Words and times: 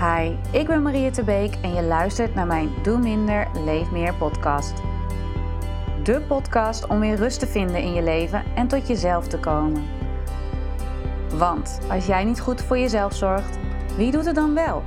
Hi, 0.00 0.36
ik 0.50 0.66
ben 0.66 0.82
Maria 0.82 1.10
Tebeek 1.10 1.54
en 1.62 1.74
je 1.74 1.82
luistert 1.82 2.34
naar 2.34 2.46
mijn 2.46 2.70
Doe 2.82 2.98
Minder, 2.98 3.48
Leef 3.64 3.90
Meer 3.90 4.14
podcast. 4.14 4.82
De 6.02 6.20
podcast 6.20 6.86
om 6.86 7.00
weer 7.00 7.16
rust 7.16 7.40
te 7.40 7.46
vinden 7.46 7.82
in 7.82 7.94
je 7.94 8.02
leven 8.02 8.44
en 8.54 8.68
tot 8.68 8.88
jezelf 8.88 9.26
te 9.26 9.38
komen. 9.38 9.84
Want 11.34 11.80
als 11.88 12.06
jij 12.06 12.24
niet 12.24 12.40
goed 12.40 12.62
voor 12.62 12.78
jezelf 12.78 13.14
zorgt, 13.14 13.58
wie 13.96 14.10
doet 14.10 14.24
het 14.24 14.34
dan 14.34 14.54
wel? 14.54 14.82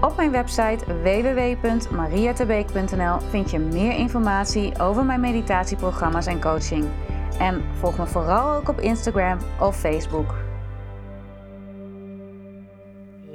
Op 0.00 0.16
mijn 0.16 0.30
website 0.30 1.02
www.mariatebeek.nl 1.02 3.18
vind 3.30 3.50
je 3.50 3.58
meer 3.58 3.92
informatie 3.92 4.80
over 4.80 5.04
mijn 5.04 5.20
meditatieprogramma's 5.20 6.26
en 6.26 6.40
coaching. 6.40 6.86
En 7.38 7.62
volg 7.78 7.98
me 7.98 8.06
vooral 8.06 8.54
ook 8.54 8.68
op 8.68 8.80
Instagram 8.80 9.38
of 9.60 9.76
Facebook. 9.76 10.41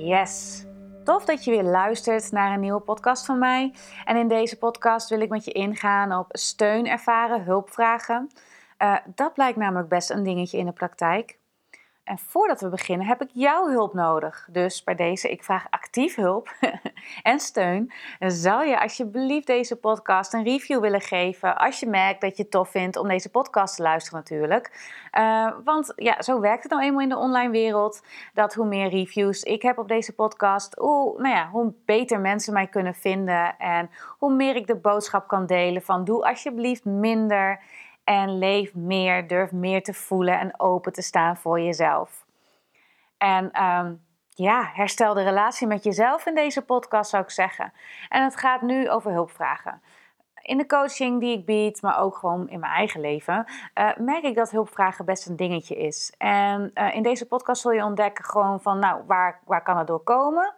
Yes! 0.08 0.66
Tof 1.04 1.26
dat 1.26 1.44
je 1.44 1.52
weer 1.52 1.64
luistert 1.64 2.32
naar 2.32 2.54
een 2.54 2.60
nieuwe 2.60 2.80
podcast 2.80 3.26
van 3.26 3.40
mij. 3.40 3.74
En 4.06 4.18
in 4.18 4.28
deze 4.28 4.58
podcast 4.58 5.10
wil 5.10 5.22
ik 5.22 5.30
met 5.30 5.46
je 5.46 5.52
ingaan 5.52 6.14
op 6.14 6.28
steun 6.30 6.88
ervaren, 6.88 7.44
hulpvragen. 7.44 8.30
Uh, 8.80 8.96
dat 9.16 9.34
blijkt 9.34 9.58
namelijk 9.58 9.90
best 9.90 10.10
een 10.10 10.24
dingetje 10.24 10.58
in 10.58 10.66
de 10.66 10.72
praktijk. 10.72 11.38
En 12.08 12.18
voordat 12.18 12.62
we 12.62 12.70
beginnen 12.70 13.08
heb 13.08 13.22
ik 13.22 13.30
jouw 13.34 13.68
hulp 13.68 13.94
nodig. 13.94 14.48
Dus 14.52 14.84
bij 14.84 14.96
deze, 14.96 15.32
ik 15.32 15.44
vraag 15.44 15.66
actief 15.70 16.16
hulp 16.16 16.56
en 17.24 17.40
steun. 17.40 17.92
Zal 18.20 18.62
je 18.62 18.82
alsjeblieft 18.82 19.48
deze 19.48 19.76
podcast 19.76 20.34
een 20.34 20.44
review 20.44 20.82
willen 20.82 21.02
geven 21.02 21.58
als 21.58 21.80
je 21.80 21.88
merkt 21.88 22.22
dat 22.22 22.38
je 22.38 22.42
het 22.44 22.52
tof 22.52 22.70
vindt 22.70 22.98
om 22.98 23.08
deze 23.08 23.30
podcast 23.30 23.76
te 23.76 23.82
luisteren 23.82 24.20
natuurlijk. 24.20 24.96
Uh, 25.20 25.52
want 25.64 25.94
ja, 25.96 26.22
zo 26.22 26.40
werkt 26.40 26.64
het 26.64 26.72
nou 26.72 26.84
eenmaal 26.84 27.02
in 27.02 27.10
de 27.10 27.18
online 27.18 27.52
wereld. 27.52 28.04
Dat 28.34 28.54
hoe 28.54 28.68
meer 28.68 28.90
reviews 28.90 29.44
ik 29.44 29.62
heb 29.62 29.78
op 29.78 29.88
deze 29.88 30.16
podcast, 30.16 30.76
hoe, 30.76 31.22
nou 31.22 31.36
ja, 31.36 31.50
hoe 31.50 31.74
beter 31.86 32.20
mensen 32.20 32.54
mij 32.54 32.68
kunnen 32.68 32.96
vinden. 32.96 33.58
En 33.58 33.90
hoe 34.18 34.34
meer 34.34 34.56
ik 34.56 34.68
de 34.68 34.76
boodschap 34.76 35.28
kan 35.28 35.46
delen 35.46 35.82
van 35.82 36.04
doe 36.04 36.28
alsjeblieft 36.30 36.86
minder 36.86 37.60
en 38.08 38.38
leef 38.38 38.76
meer, 38.76 39.28
durf 39.28 39.52
meer 39.52 39.84
te 39.84 39.94
voelen 39.94 40.40
en 40.40 40.60
open 40.60 40.94
te 40.94 41.02
staan 41.02 41.38
voor 41.38 41.62
jezelf. 41.62 42.26
En 43.18 43.64
um, 43.64 44.06
ja, 44.30 44.70
herstel 44.74 45.14
de 45.14 45.24
relatie 45.24 45.68
met 45.68 45.84
jezelf 45.84 46.26
in 46.26 46.36
deze 46.36 46.62
podcast 46.62 47.10
zou 47.10 47.24
ik 47.24 47.30
zeggen. 47.30 47.74
En 48.10 48.24
het 48.24 48.36
gaat 48.36 48.62
nu 48.62 48.90
over 48.90 49.12
hulpvragen. 49.12 49.82
In 50.42 50.58
de 50.58 50.66
coaching 50.66 51.20
die 51.20 51.38
ik 51.38 51.46
bied, 51.46 51.82
maar 51.82 52.00
ook 52.00 52.18
gewoon 52.18 52.50
in 52.50 52.60
mijn 52.60 52.72
eigen 52.72 53.02
leven, 53.02 53.46
uh, 53.76 53.90
merk 53.98 54.24
ik 54.24 54.36
dat 54.36 54.52
hulpvragen 54.52 55.06
best 55.06 55.28
een 55.28 55.36
dingetje 55.36 55.76
is. 55.76 56.14
En 56.18 56.72
uh, 56.74 56.96
in 56.96 57.04
deze 57.04 57.28
podcast 57.28 57.62
zul 57.62 57.72
je 57.72 57.84
ontdekken 57.84 58.26
gewoon 58.26 58.62
van, 58.62 58.80
nou, 58.80 59.04
waar, 59.08 59.40
waar 59.46 59.64
kan 59.64 59.78
het 59.78 59.88
door 59.88 60.04
komen? 60.04 60.54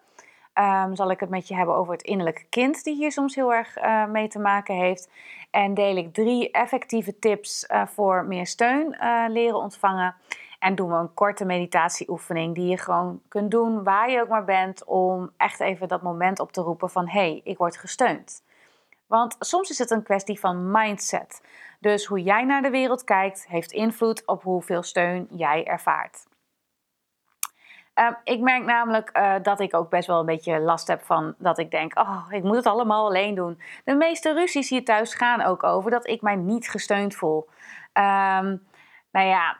Um, 0.60 0.96
zal 0.96 1.12
ik 1.12 1.20
het 1.20 1.30
met 1.30 1.48
je 1.48 1.56
hebben 1.56 1.76
over 1.76 1.94
het 1.94 2.02
innerlijke 2.02 2.46
kind, 2.50 2.84
die 2.84 2.96
hier 2.96 3.12
soms 3.12 3.36
heel 3.36 3.54
erg 3.54 3.78
uh, 3.78 4.06
mee 4.06 4.28
te 4.28 4.40
maken 4.40 4.76
heeft. 4.76 5.10
En 5.52 5.74
deel 5.74 5.96
ik 5.96 6.14
drie 6.14 6.52
effectieve 6.52 7.20
tips 7.20 7.66
uh, 7.68 7.86
voor 7.86 8.26
meer 8.26 8.48
steun 8.48 8.98
uh, 9.02 9.24
leren 9.28 9.58
ontvangen. 9.58 10.16
En 10.60 10.76
doen 10.76 10.90
we 10.90 10.96
een 10.96 11.14
korte 11.14 11.46
meditatieoefening 11.46 12.56
die 12.56 12.70
je 12.70 12.78
gewoon 12.78 13.22
kunt 13.28 13.52
doen 13.52 13.84
waar 13.84 14.12
je 14.12 14.22
ook 14.22 14.28
maar 14.28 14.46
bent. 14.46 14.84
Om 14.86 15.32
echt 15.38 15.60
even 15.60 15.88
dat 15.88 16.02
moment 16.02 16.40
op 16.40 16.52
te 16.52 16.62
roepen 16.62 16.90
van 16.90 17.08
hé, 17.08 17.20
hey, 17.20 17.42
ik 17.44 17.58
word 17.58 17.78
gesteund. 17.78 18.44
Want 19.08 19.36
soms 19.40 19.70
is 19.70 19.78
het 19.78 19.92
een 19.92 20.04
kwestie 20.04 20.40
van 20.40 20.72
mindset. 20.72 21.42
Dus 21.80 22.06
hoe 22.06 22.24
jij 22.24 22.44
naar 22.44 22.62
de 22.62 22.70
wereld 22.70 23.04
kijkt, 23.04 23.48
heeft 23.48 23.72
invloed 23.72 24.26
op 24.26 24.44
hoeveel 24.44 24.84
steun 24.84 25.28
jij 25.30 25.66
ervaart. 25.66 26.28
Uh, 28.00 28.10
ik 28.24 28.40
merk 28.40 28.64
namelijk 28.64 29.18
uh, 29.18 29.34
dat 29.42 29.60
ik 29.60 29.74
ook 29.74 29.90
best 29.90 30.08
wel 30.08 30.20
een 30.20 30.26
beetje 30.26 30.60
last 30.60 30.88
heb 30.88 31.04
van 31.04 31.36
dat 31.38 31.58
ik 31.58 31.72
denk: 31.72 32.00
oh, 32.00 32.26
ik 32.30 32.44
moet 32.44 32.56
het 32.56 32.66
allemaal 32.66 33.06
alleen 33.06 33.36
doen. 33.36 33.62
De 33.84 33.96
meeste 33.96 34.34
ruzies 34.34 34.70
hier 34.70 34.86
thuis 34.86 35.14
gaan 35.14 35.42
ook 35.42 35.64
over 35.64 35.92
dat 35.92 36.08
ik 36.08 36.22
mij 36.22 36.36
niet 36.36 36.70
gesteund 36.70 37.16
voel. 37.16 37.48
Um, 37.94 38.68
nou 39.12 39.28
ja, 39.28 39.58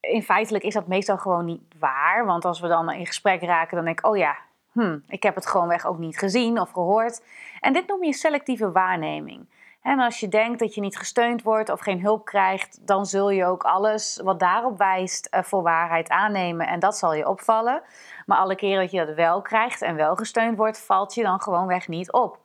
in 0.00 0.22
feitelijk 0.22 0.64
is 0.64 0.74
dat 0.74 0.86
meestal 0.86 1.18
gewoon 1.18 1.44
niet 1.44 1.62
waar. 1.78 2.26
Want 2.26 2.44
als 2.44 2.60
we 2.60 2.68
dan 2.68 2.92
in 2.92 3.06
gesprek 3.06 3.42
raken, 3.42 3.76
dan 3.76 3.84
denk 3.84 3.98
ik: 3.98 4.06
oh 4.06 4.16
ja, 4.16 4.36
hm, 4.72 4.98
ik 5.08 5.22
heb 5.22 5.34
het 5.34 5.46
gewoonweg 5.46 5.86
ook 5.86 5.98
niet 5.98 6.18
gezien 6.18 6.60
of 6.60 6.70
gehoord. 6.70 7.22
En 7.60 7.72
dit 7.72 7.86
noem 7.86 8.04
je 8.04 8.12
selectieve 8.12 8.72
waarneming. 8.72 9.46
En 9.86 10.00
als 10.00 10.20
je 10.20 10.28
denkt 10.28 10.58
dat 10.58 10.74
je 10.74 10.80
niet 10.80 10.98
gesteund 10.98 11.42
wordt 11.42 11.70
of 11.70 11.80
geen 11.80 12.00
hulp 12.00 12.24
krijgt, 12.24 12.86
dan 12.86 13.06
zul 13.06 13.30
je 13.30 13.44
ook 13.44 13.62
alles 13.64 14.20
wat 14.24 14.40
daarop 14.40 14.78
wijst 14.78 15.26
eh, 15.26 15.42
voor 15.42 15.62
waarheid 15.62 16.08
aannemen. 16.08 16.66
En 16.66 16.80
dat 16.80 16.96
zal 16.96 17.14
je 17.14 17.28
opvallen. 17.28 17.82
Maar 18.26 18.38
alle 18.38 18.54
keren 18.54 18.80
dat 18.80 18.90
je 18.90 19.06
dat 19.06 19.14
wel 19.14 19.42
krijgt 19.42 19.82
en 19.82 19.96
wel 19.96 20.16
gesteund 20.16 20.56
wordt, 20.56 20.78
valt 20.78 21.14
je 21.14 21.22
dan 21.22 21.40
gewoonweg 21.40 21.88
niet 21.88 22.12
op. 22.12 22.38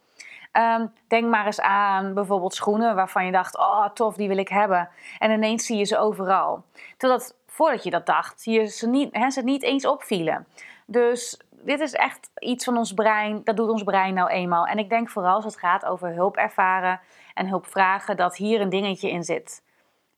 Um, 0.53 0.93
denk 1.07 1.29
maar 1.29 1.45
eens 1.45 1.61
aan 1.61 2.13
bijvoorbeeld 2.13 2.53
schoenen 2.53 2.95
waarvan 2.95 3.25
je 3.25 3.31
dacht: 3.31 3.57
oh 3.57 3.87
tof, 3.93 4.15
die 4.15 4.27
wil 4.27 4.37
ik 4.37 4.49
hebben. 4.49 4.89
En 5.19 5.31
ineens 5.31 5.65
zie 5.65 5.77
je 5.77 5.85
ze 5.85 5.97
overal. 5.97 6.63
Terwijl 6.97 7.21
voordat 7.47 7.83
je 7.83 7.89
dat 7.89 8.05
dacht, 8.05 8.43
je 8.43 8.65
ze 8.65 8.87
niet, 8.87 9.09
hè, 9.11 9.29
ze 9.29 9.41
niet 9.41 9.63
eens 9.63 9.85
opvielen. 9.85 10.47
Dus 10.85 11.39
dit 11.63 11.79
is 11.79 11.93
echt 11.93 12.31
iets 12.39 12.63
van 12.63 12.77
ons 12.77 12.93
brein, 12.93 13.41
dat 13.43 13.57
doet 13.57 13.69
ons 13.69 13.83
brein 13.83 14.13
nou 14.13 14.29
eenmaal. 14.29 14.65
En 14.65 14.77
ik 14.77 14.89
denk 14.89 15.09
vooral 15.09 15.35
als 15.35 15.45
het 15.45 15.57
gaat 15.57 15.85
over 15.85 16.13
hulp 16.13 16.37
ervaren 16.37 16.99
en 17.33 17.47
hulp 17.47 17.65
vragen, 17.65 18.17
dat 18.17 18.35
hier 18.35 18.61
een 18.61 18.69
dingetje 18.69 19.09
in 19.09 19.23
zit. 19.23 19.63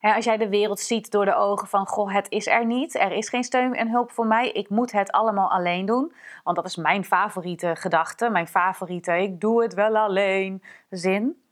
als 0.00 0.24
jij 0.24 0.36
de 0.36 0.48
wereld 0.48 0.80
ziet 0.80 1.10
door 1.10 1.24
de 1.24 1.34
ogen 1.34 1.68
van, 1.68 1.86
goh, 1.86 2.12
het 2.12 2.30
is 2.30 2.46
er 2.46 2.66
niet, 2.66 2.94
er 2.94 3.12
is 3.12 3.28
geen 3.28 3.44
steun 3.44 3.74
en 3.74 3.90
hulp 3.90 4.10
voor 4.10 4.26
mij, 4.26 4.50
ik 4.50 4.68
moet 4.68 4.92
het 4.92 5.10
allemaal 5.10 5.50
alleen 5.50 5.86
doen. 5.86 6.12
Want 6.44 6.56
dat 6.56 6.66
is 6.66 6.76
mijn 6.76 7.04
favoriete 7.04 7.76
gedachte, 7.76 8.30
mijn 8.30 8.48
favoriete, 8.48 9.22
ik 9.22 9.40
doe 9.40 9.62
het 9.62 9.74
wel 9.74 9.96
alleen 9.96 10.62
zin. 10.90 11.42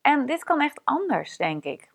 En 0.00 0.26
dit 0.26 0.44
kan 0.44 0.60
echt 0.60 0.80
anders, 0.84 1.36
denk 1.36 1.64
ik. 1.64 1.90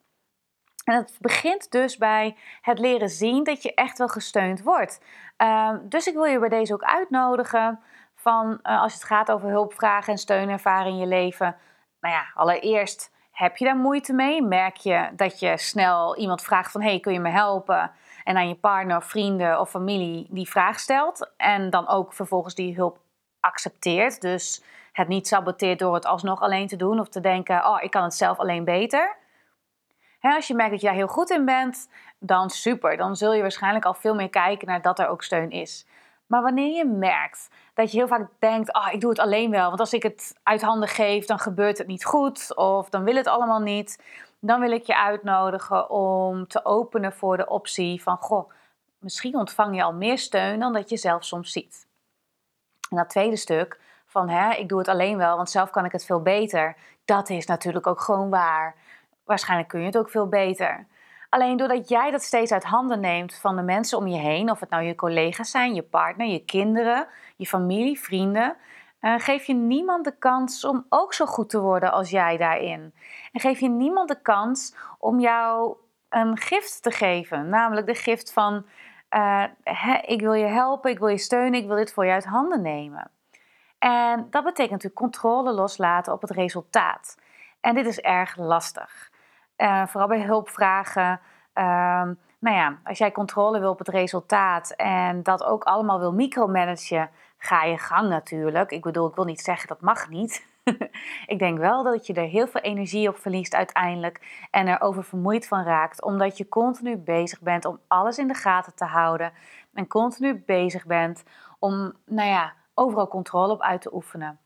En 0.92 0.98
het 0.98 1.18
begint 1.20 1.72
dus 1.72 1.98
bij 1.98 2.38
het 2.62 2.80
leren 2.80 3.10
zien 3.10 3.44
dat 3.44 3.64
je 3.64 3.74
echt 3.74 3.98
wel 3.98 4.08
gesteund 4.08 4.64
wordt. 4.64 5.02
Uh, 5.38 5.74
dus 5.84 6.08
ik 6.08 6.14
wil 6.14 6.24
je 6.24 6.40
bij 6.40 6.50
deze 6.50 6.74
ook 6.74 6.84
uitnodigen 6.84 7.80
van 8.16 8.60
uh, 8.64 8.82
als 8.82 8.94
het 8.94 9.04
gaat 9.04 9.32
over 9.32 9.50
hulpvragen 9.50 10.14
en 10.14 10.20
steun 10.20 10.50
ervaren 10.50 10.92
in 10.92 10.98
je 10.98 11.06
leven. 11.06 11.56
Nou 12.00 12.16
ja, 12.16 12.32
allereerst 12.34 13.12
heb 13.32 13.58
je 13.58 13.66
daar 13.66 13.76
moeite 13.76 14.14
mee? 14.14 14.42
Merk 14.42 14.78
je 14.78 15.10
dat 15.16 15.40
je 15.40 15.58
snel 15.58 16.18
iemand 16.18 16.42
vraagt 16.42 16.72
van 16.72 16.82
hey, 16.82 17.00
kun 17.00 17.14
je 17.14 17.20
me 17.20 17.30
helpen? 17.30 17.92
En 18.24 18.38
aan 18.38 18.48
je 18.48 18.56
partner, 18.56 19.04
vrienden 19.04 19.60
of 19.60 19.70
familie 19.70 20.28
die 20.30 20.50
vraag 20.50 20.80
stelt. 20.80 21.32
En 21.38 21.70
dan 21.70 21.88
ook 21.88 22.14
vervolgens 22.14 22.56
die 22.56 22.76
hulp 22.76 23.00
accepteert. 23.40 24.22
Dus 24.22 24.64
het 24.92 25.08
niet 25.08 25.28
saboteert 25.28 25.80
door 25.80 25.94
het 25.94 26.06
alsnog 26.06 26.42
alleen 26.42 26.68
te 26.68 26.76
doen 26.76 27.00
of 27.00 27.10
te 27.10 27.20
denken, 27.22 27.66
oh, 27.66 27.82
ik 27.82 27.92
kan 27.92 28.04
het 28.04 28.14
zelf 28.14 28.40
alleen 28.40 28.64
beter 28.64 29.20
als 30.22 30.48
je 30.48 30.56
merkt 30.56 30.72
dat 30.72 30.82
je 30.82 30.88
daar 30.88 30.96
heel 30.96 31.08
goed 31.08 31.30
in 31.30 31.46
bent, 31.46 31.90
dan 32.20 32.50
super. 32.50 32.98
Dan 32.98 33.16
zul 33.16 33.34
je 33.34 33.42
waarschijnlijk 33.42 33.86
al 33.86 33.94
veel 33.94 34.16
meer 34.16 34.30
kijken 34.30 34.68
naar 34.68 34.82
dat 34.82 35.00
er 35.00 35.08
ook 35.08 35.24
steun 35.24 35.52
is. 35.52 35.86
Maar 36.28 36.42
wanneer 36.42 36.76
je 36.76 36.86
merkt 36.86 37.50
dat 37.74 37.92
je 37.92 37.98
heel 37.98 38.08
vaak 38.08 38.28
denkt: 38.40 38.74
oh, 38.74 38.88
ik 38.92 39.02
doe 39.02 39.10
het 39.10 39.20
alleen 39.20 39.52
wel, 39.52 39.68
want 39.68 39.80
als 39.80 39.94
ik 39.94 40.04
het 40.04 40.40
uit 40.44 40.62
handen 40.62 40.90
geef, 40.90 41.26
dan 41.26 41.40
gebeurt 41.40 41.78
het 41.78 41.88
niet 41.88 42.06
goed 42.06 42.56
of 42.56 42.90
dan 42.90 43.04
wil 43.04 43.16
het 43.16 43.28
allemaal 43.28 43.60
niet. 43.60 44.04
Dan 44.40 44.60
wil 44.60 44.72
ik 44.72 44.84
je 44.84 44.98
uitnodigen 44.98 45.90
om 45.90 46.48
te 46.48 46.66
openen 46.66 47.14
voor 47.14 47.38
de 47.38 47.48
optie 47.48 48.02
van: 48.02 48.18
goh, 48.18 48.52
misschien 48.98 49.36
ontvang 49.36 49.76
je 49.76 49.84
al 49.84 49.94
meer 49.94 50.18
steun 50.18 50.60
dan 50.60 50.74
dat 50.74 50.90
je 50.90 50.98
zelf 50.98 51.24
soms 51.26 51.52
ziet. 51.52 51.88
En 52.90 52.98
dat 52.98 53.10
tweede 53.10 53.36
stuk 53.36 53.80
van 54.06 54.30
hè, 54.30 54.54
ik 54.54 54.70
doe 54.70 54.80
het 54.80 54.88
alleen 54.88 55.18
wel, 55.18 55.36
want 55.36 55.50
zelf 55.50 55.70
kan 55.70 55.86
ik 55.86 55.92
het 55.92 56.06
veel 56.06 56.22
beter. 56.22 56.76
Dat 57.06 57.30
is 57.30 57.46
natuurlijk 57.46 57.88
ook 57.88 58.02
gewoon 58.02 58.30
waar 58.30 58.76
waarschijnlijk 59.32 59.70
kun 59.70 59.80
je 59.80 59.86
het 59.86 59.98
ook 59.98 60.10
veel 60.10 60.28
beter. 60.28 60.86
Alleen 61.30 61.58
doordat 61.58 61.90
jij 61.90 62.12
dat 62.12 62.22
steeds 62.22 62.52
uit 62.52 62.64
handen 62.64 63.00
neemt 63.00 63.36
van 63.36 63.56
de 63.56 63.62
mensen 63.62 63.98
om 63.98 64.08
je 64.08 64.20
heen, 64.20 64.52
of 64.52 64.60
het 64.60 64.70
nou 64.70 64.84
je 64.84 64.96
collega's 64.96 65.52
zijn, 65.52 65.74
je 65.74 65.84
partner, 65.84 66.28
je 66.28 66.46
kinderen, 66.46 67.08
je 67.36 67.46
familie, 67.46 68.00
vrienden, 68.00 68.56
uh, 69.02 69.14
geef 69.18 69.46
je 69.46 69.54
niemand 69.54 70.06
de 70.06 70.18
kans 70.18 70.66
om 70.66 70.86
ook 70.90 71.14
zo 71.14 71.26
goed 71.26 71.50
te 71.50 71.60
worden 71.60 71.92
als 71.92 72.10
jij 72.10 72.38
daarin. 72.38 72.94
En 73.32 73.40
geef 73.40 73.60
je 73.60 73.70
niemand 73.70 74.08
de 74.08 74.22
kans 74.22 74.76
om 75.00 75.20
jou 75.20 75.76
een 76.10 76.38
gift 76.38 76.84
te 76.84 76.92
geven, 76.92 77.50
namelijk 77.50 77.88
de 77.88 77.96
gift 77.96 78.34
van 78.34 78.66
uh, 79.16 79.44
ik 80.06 80.22
wil 80.22 80.34
je 80.34 80.46
helpen, 80.46 80.92
ik 80.92 81.00
wil 81.00 81.08
je 81.08 81.18
steunen, 81.18 81.60
ik 81.60 81.68
wil 81.68 81.76
dit 81.76 81.94
voor 81.94 82.06
je 82.06 82.12
uit 82.12 82.26
handen 82.26 82.62
nemen. 82.62 83.12
En 83.80 84.28
dat 84.30 84.44
betekent 84.44 84.72
natuurlijk 84.72 85.02
controle 85.02 85.52
loslaten 85.52 86.14
op 86.14 86.22
het 86.22 86.32
resultaat. 86.32 87.18
En 87.62 87.76
dit 87.76 87.86
is 87.86 88.00
erg 88.00 88.38
lastig. 88.38 89.11
Uh, 89.62 89.86
vooral 89.88 90.08
bij 90.08 90.22
hulpvragen. 90.22 91.20
Uh, 91.56 91.64
nou 92.40 92.56
ja, 92.56 92.78
als 92.84 92.98
jij 92.98 93.12
controle 93.12 93.60
wil 93.60 93.72
op 93.72 93.78
het 93.78 93.88
resultaat 93.88 94.72
en 94.72 95.24
dat 95.24 95.44
ook 95.44 95.64
allemaal 95.64 96.00
wil 96.00 96.14
micromanagen, 96.14 97.10
ga 97.38 97.64
je 97.64 97.78
gang 97.78 98.10
natuurlijk. 98.10 98.72
Ik 98.72 98.82
bedoel, 98.82 99.08
ik 99.08 99.16
wil 99.16 99.26
niet 99.26 99.42
zeggen 99.42 99.68
dat 99.68 99.82
mag 99.82 100.10
niet. 100.10 100.46
ik 101.34 101.40
denk 101.40 101.58
wel 101.58 101.84
dat 101.84 102.08
je 102.08 102.14
er 102.14 102.28
heel 102.28 102.48
veel 102.48 102.62
energie 102.62 103.08
op 103.08 103.18
verliest 103.18 103.56
uiteindelijk 103.56 104.46
en 104.52 104.68
er 104.68 104.82
over 104.82 105.04
vermoeid 105.04 105.48
van 105.48 105.64
raakt, 105.64 106.02
omdat 106.02 106.38
je 106.38 106.50
continu 106.50 106.98
bezig 106.98 107.42
bent 107.42 107.66
om 107.66 107.80
alles 107.88 108.18
in 108.18 108.28
de 108.28 108.34
gaten 108.34 108.76
te 108.76 108.86
houden 108.86 109.32
en 109.74 109.88
continu 109.88 110.44
bezig 110.46 110.86
bent 110.86 111.24
om, 111.60 111.94
nou 112.06 112.30
ja, 112.30 112.54
overal 112.74 113.08
controle 113.08 113.54
op 113.54 113.62
uit 113.62 113.82
te 113.82 113.94
oefenen. 113.94 114.40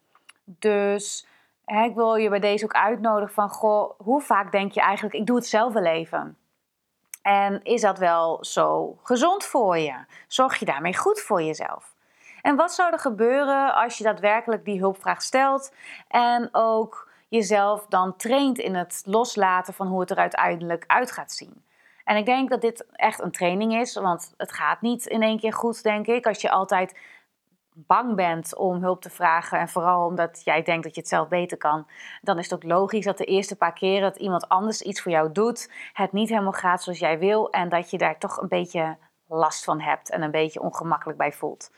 Dus 0.46 1.28
ik 1.66 1.96
wil 1.96 2.16
je 2.16 2.30
bij 2.30 2.40
deze 2.40 2.64
ook 2.64 2.74
uitnodigen 2.74 3.34
van, 3.34 3.50
goh, 3.50 3.92
hoe 3.98 4.22
vaak 4.22 4.52
denk 4.52 4.72
je 4.72 4.82
eigenlijk, 4.82 5.16
ik 5.16 5.26
doe 5.26 5.36
het 5.36 5.48
zelf 5.48 5.74
wel 5.74 5.86
even. 5.86 6.38
En 7.22 7.64
is 7.64 7.82
dat 7.82 7.98
wel 7.98 8.38
zo 8.46 8.98
gezond 9.04 9.44
voor 9.44 9.78
je? 9.78 9.96
Zorg 10.28 10.56
je 10.60 10.66
daarmee 10.66 10.98
goed 10.98 11.20
voor 11.20 11.42
jezelf? 11.42 11.94
En 12.42 12.56
wat 12.56 12.74
zou 12.74 12.92
er 12.92 13.00
gebeuren 13.00 13.76
als 13.76 13.98
je 13.98 14.04
daadwerkelijk 14.04 14.66
die 14.66 14.80
hulpvraag 14.80 15.22
stelt 15.22 15.74
en 16.08 16.50
ook 16.52 17.10
jezelf 17.28 17.86
dan 17.90 18.16
traint 18.16 18.58
in 18.58 18.76
het 18.76 19.02
loslaten 19.06 19.74
van 19.74 19.88
hoe 19.88 20.00
het 20.00 20.10
er 20.10 20.18
uiteindelijk 20.18 20.84
uit 20.88 21.12
gaat 21.12 21.32
zien? 21.32 21.64
En 22.04 22.18
ik 22.18 22.26
denk 22.26 22.50
dat 22.50 22.62
dit 22.62 22.86
echt 22.92 23.22
een 23.22 23.32
training 23.32 23.76
is, 23.76 23.96
want 23.96 24.34
het 24.38 24.52
gaat 24.52 24.82
niet 24.82 25.06
in 25.06 25.22
één 25.22 25.40
keer 25.40 25.54
goed, 25.54 25.84
denk 25.84 26.08
ik. 26.08 26.28
Als 26.28 26.42
je 26.42 26.50
altijd 26.50 26.98
bang 27.78 28.16
bent 28.16 28.56
om 28.56 28.82
hulp 28.82 29.02
te 29.02 29.10
vragen 29.10 29.60
en 29.60 29.70
vooral 29.70 30.06
omdat 30.06 30.42
jij 30.44 30.64
denkt 30.64 30.84
dat 30.84 30.96
je 30.96 31.02
het 31.02 31.10
zelf 31.10 31.28
beter 31.28 31.58
kan, 31.58 31.88
dan 32.22 32.38
is 32.38 32.50
het 32.50 32.54
ook 32.54 32.72
logisch 32.72 33.06
dat 33.06 33.18
de 33.18 33.26
eerste 33.26 33.56
paar 33.56 33.74
keren 33.74 34.02
dat 34.02 34.18
iemand 34.18 34.50
anders 34.50 34.82
iets 34.82 35.02
voor 35.02 35.12
jou 35.12 35.32
doet, 35.32 35.72
het 35.94 36.12
niet 36.12 36.30
helemaal 36.30 36.52
gaat 36.52 36.84
zoals 36.84 37.00
jij 37.00 37.20
wil 37.20 37.50
en 37.50 37.70
dat 37.70 37.90
je 37.90 37.98
daar 37.98 38.18
toch 38.18 38.42
een 38.42 38.48
beetje 38.48 38.98
last 39.28 39.64
van 39.64 39.80
hebt 39.80 40.10
en 40.10 40.22
een 40.22 40.32
beetje 40.32 40.62
ongemakkelijk 40.62 41.18
bij 41.18 41.32
voelt. 41.32 41.72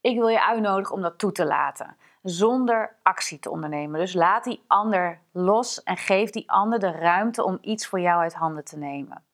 Ik 0.00 0.16
wil 0.18 0.28
je 0.28 0.46
uitnodigen 0.46 0.94
om 0.94 1.02
dat 1.02 1.18
toe 1.18 1.32
te 1.32 1.46
laten, 1.46 1.96
zonder 2.22 2.96
actie 3.02 3.38
te 3.38 3.50
ondernemen. 3.50 4.00
Dus 4.00 4.14
laat 4.14 4.44
die 4.44 4.64
ander 4.66 5.20
los 5.32 5.82
en 5.82 5.96
geef 5.96 6.30
die 6.30 6.50
ander 6.50 6.78
de 6.78 6.90
ruimte 6.90 7.44
om 7.44 7.58
iets 7.60 7.86
voor 7.86 8.00
jou 8.00 8.20
uit 8.20 8.34
handen 8.34 8.64
te 8.64 8.78
nemen. 8.78 9.24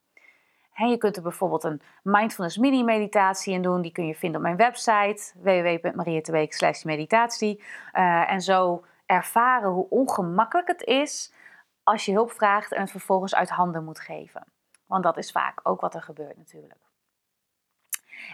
Je 0.75 0.97
kunt 0.97 1.15
er 1.15 1.21
bijvoorbeeld 1.21 1.63
een 1.63 1.81
mindfulness 2.03 2.57
mini 2.57 2.83
meditatie 2.83 3.53
in 3.53 3.61
doen. 3.61 3.81
Die 3.81 3.91
kun 3.91 4.07
je 4.07 4.15
vinden 4.15 4.37
op 4.37 4.45
mijn 4.45 4.57
website 4.57 5.31
www.marietteweek 5.35 6.83
meditatie. 6.83 7.63
Uh, 7.93 8.31
en 8.31 8.41
zo 8.41 8.83
ervaren 9.05 9.69
hoe 9.69 9.89
ongemakkelijk 9.89 10.67
het 10.67 10.83
is 10.83 11.33
als 11.83 12.05
je 12.05 12.11
hulp 12.11 12.31
vraagt 12.31 12.71
en 12.71 12.81
het 12.81 12.91
vervolgens 12.91 13.35
uit 13.35 13.49
handen 13.49 13.83
moet 13.83 13.99
geven. 13.99 14.43
Want 14.85 15.03
dat 15.03 15.17
is 15.17 15.31
vaak 15.31 15.59
ook 15.63 15.81
wat 15.81 15.95
er 15.95 16.01
gebeurt 16.01 16.37
natuurlijk. 16.37 16.79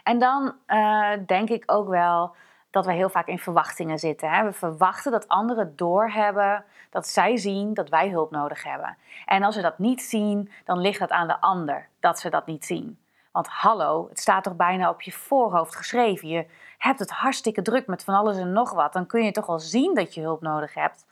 En 0.04 0.20
dan 0.20 0.56
uh, 0.68 1.12
denk 1.26 1.50
ik 1.50 1.64
ook 1.66 1.88
wel 1.88 2.36
dat 2.70 2.86
we 2.86 2.94
heel 2.94 3.10
vaak 3.10 3.28
in 3.28 3.40
verwachtingen 3.40 4.00
zitten. 4.00 4.30
Hè? 4.30 4.44
We 4.44 4.54
verwachten 4.54 5.12
dat 5.12 5.28
anderen 5.28 5.76
doorhebben, 5.76 6.64
dat 6.90 7.08
zij 7.08 7.38
zien 7.38 7.74
dat 7.74 7.90
wij 7.90 8.10
hulp 8.10 8.32
nodig 8.32 8.64
hebben. 8.64 8.98
En 9.26 9.44
als 9.44 9.56
ze 9.56 9.62
dat 9.62 9.80
niet 9.80 10.02
zien, 10.02 10.52
dan 10.66 10.80
ligt 10.80 11.00
het 11.00 11.12
aan 11.12 11.28
de 11.28 11.42
ander 11.42 11.88
dat 12.00 12.20
ze 12.20 12.30
dat 12.30 12.46
niet 12.46 12.66
zien. 12.66 13.00
Want 13.32 13.48
hallo, 13.48 14.08
het 14.10 14.20
staat 14.20 14.44
toch 14.44 14.56
bijna 14.56 14.90
op 14.90 15.02
je 15.02 15.12
voorhoofd 15.12 15.76
geschreven. 15.76 16.28
Je 16.28 16.46
hebt 16.78 17.00
het 17.00 17.12
hartstikke 17.12 17.62
druk 17.62 17.88
met 17.88 18.04
van 18.04 18.14
alles 18.14 18.38
en 18.38 18.54
nog 18.54 18.74
wat. 18.74 18.94
Dan 18.94 19.06
kun 19.06 19.24
je 19.24 19.32
toch 19.32 19.46
wel 19.46 19.60
zien 19.60 19.96
dat 19.96 20.14
je 20.14 20.22
hulp 20.22 20.42
nodig 20.42 20.74
hebt. 20.74 21.06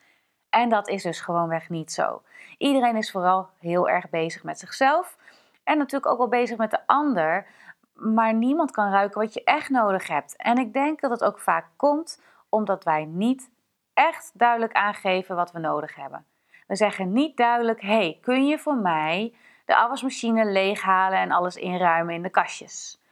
En 0.50 0.70
dat 0.70 0.88
is 0.88 1.04
dus 1.04 1.22
gewoonweg 1.22 1.70
niet 1.70 1.92
zo. 1.92 2.22
Iedereen 2.58 2.96
is 2.96 3.12
vooral 3.12 3.50
heel 3.60 3.90
erg 3.90 4.10
bezig 4.10 4.44
met 4.44 4.60
zichzelf. 4.60 5.18
En 5.64 5.78
natuurlijk 5.78 6.12
ook 6.12 6.18
wel 6.18 6.28
bezig 6.28 6.58
met 6.58 6.72
de 6.72 6.88
ander 6.88 7.46
maar 7.96 8.34
niemand 8.34 8.72
kan 8.72 8.92
ruiken 8.92 9.22
wat 9.22 9.34
je 9.34 9.44
echt 9.44 9.70
nodig 9.70 10.08
hebt. 10.08 10.36
En 10.36 10.58
ik 10.58 10.74
denk 10.74 11.02
dat 11.02 11.12
het 11.12 11.24
ook 11.24 11.40
vaak 11.40 11.66
komt 11.76 12.22
omdat 12.50 12.84
wij 12.84 13.06
niet 13.06 13.50
echt 13.94 14.32
duidelijk 14.34 14.74
aangeven 14.74 15.36
wat 15.36 15.52
we 15.52 15.60
nodig 15.60 15.96
hebben. 15.96 16.26
We 16.68 16.76
zeggen 16.76 17.14
niet 17.14 17.38
duidelijk: 17.38 17.82
hey, 17.82 18.18
kun 18.22 18.48
je 18.48 18.60
voor 18.60 18.78
mij 18.78 19.34
de 19.66 19.76
afwasmachine 19.76 20.46
leeghalen 20.46 21.20
en 21.20 21.32
alles 21.32 21.56
inruimen 21.56 22.14
in 22.14 22.22
de 22.22 22.30
kastjes? 22.30 23.04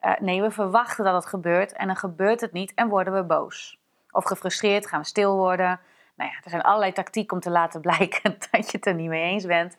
Uh, 0.00 0.12
nee, 0.18 0.42
we 0.42 0.50
verwachten 0.50 1.04
dat 1.04 1.14
het 1.14 1.26
gebeurt 1.26 1.72
en 1.72 1.86
dan 1.86 1.96
gebeurt 1.96 2.40
het 2.40 2.52
niet 2.52 2.74
en 2.74 2.88
worden 2.88 3.14
we 3.14 3.24
boos. 3.24 3.78
Of 4.10 4.24
gefrustreerd, 4.24 4.86
gaan 4.86 5.00
we 5.00 5.06
stil 5.06 5.36
worden. 5.36 5.80
Nou 6.14 6.30
ja, 6.30 6.36
er 6.44 6.50
zijn 6.50 6.62
allerlei 6.62 6.92
tactieken 6.92 7.36
om 7.36 7.42
te 7.42 7.50
laten 7.60 7.80
blijken 7.80 8.36
dat 8.50 8.70
je 8.70 8.76
het 8.76 8.86
er 8.86 8.94
niet 8.94 9.08
mee 9.08 9.22
eens 9.22 9.46
bent. 9.46 9.76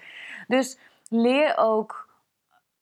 Dus 0.47 0.79
leer 1.09 1.53
ook 1.57 2.02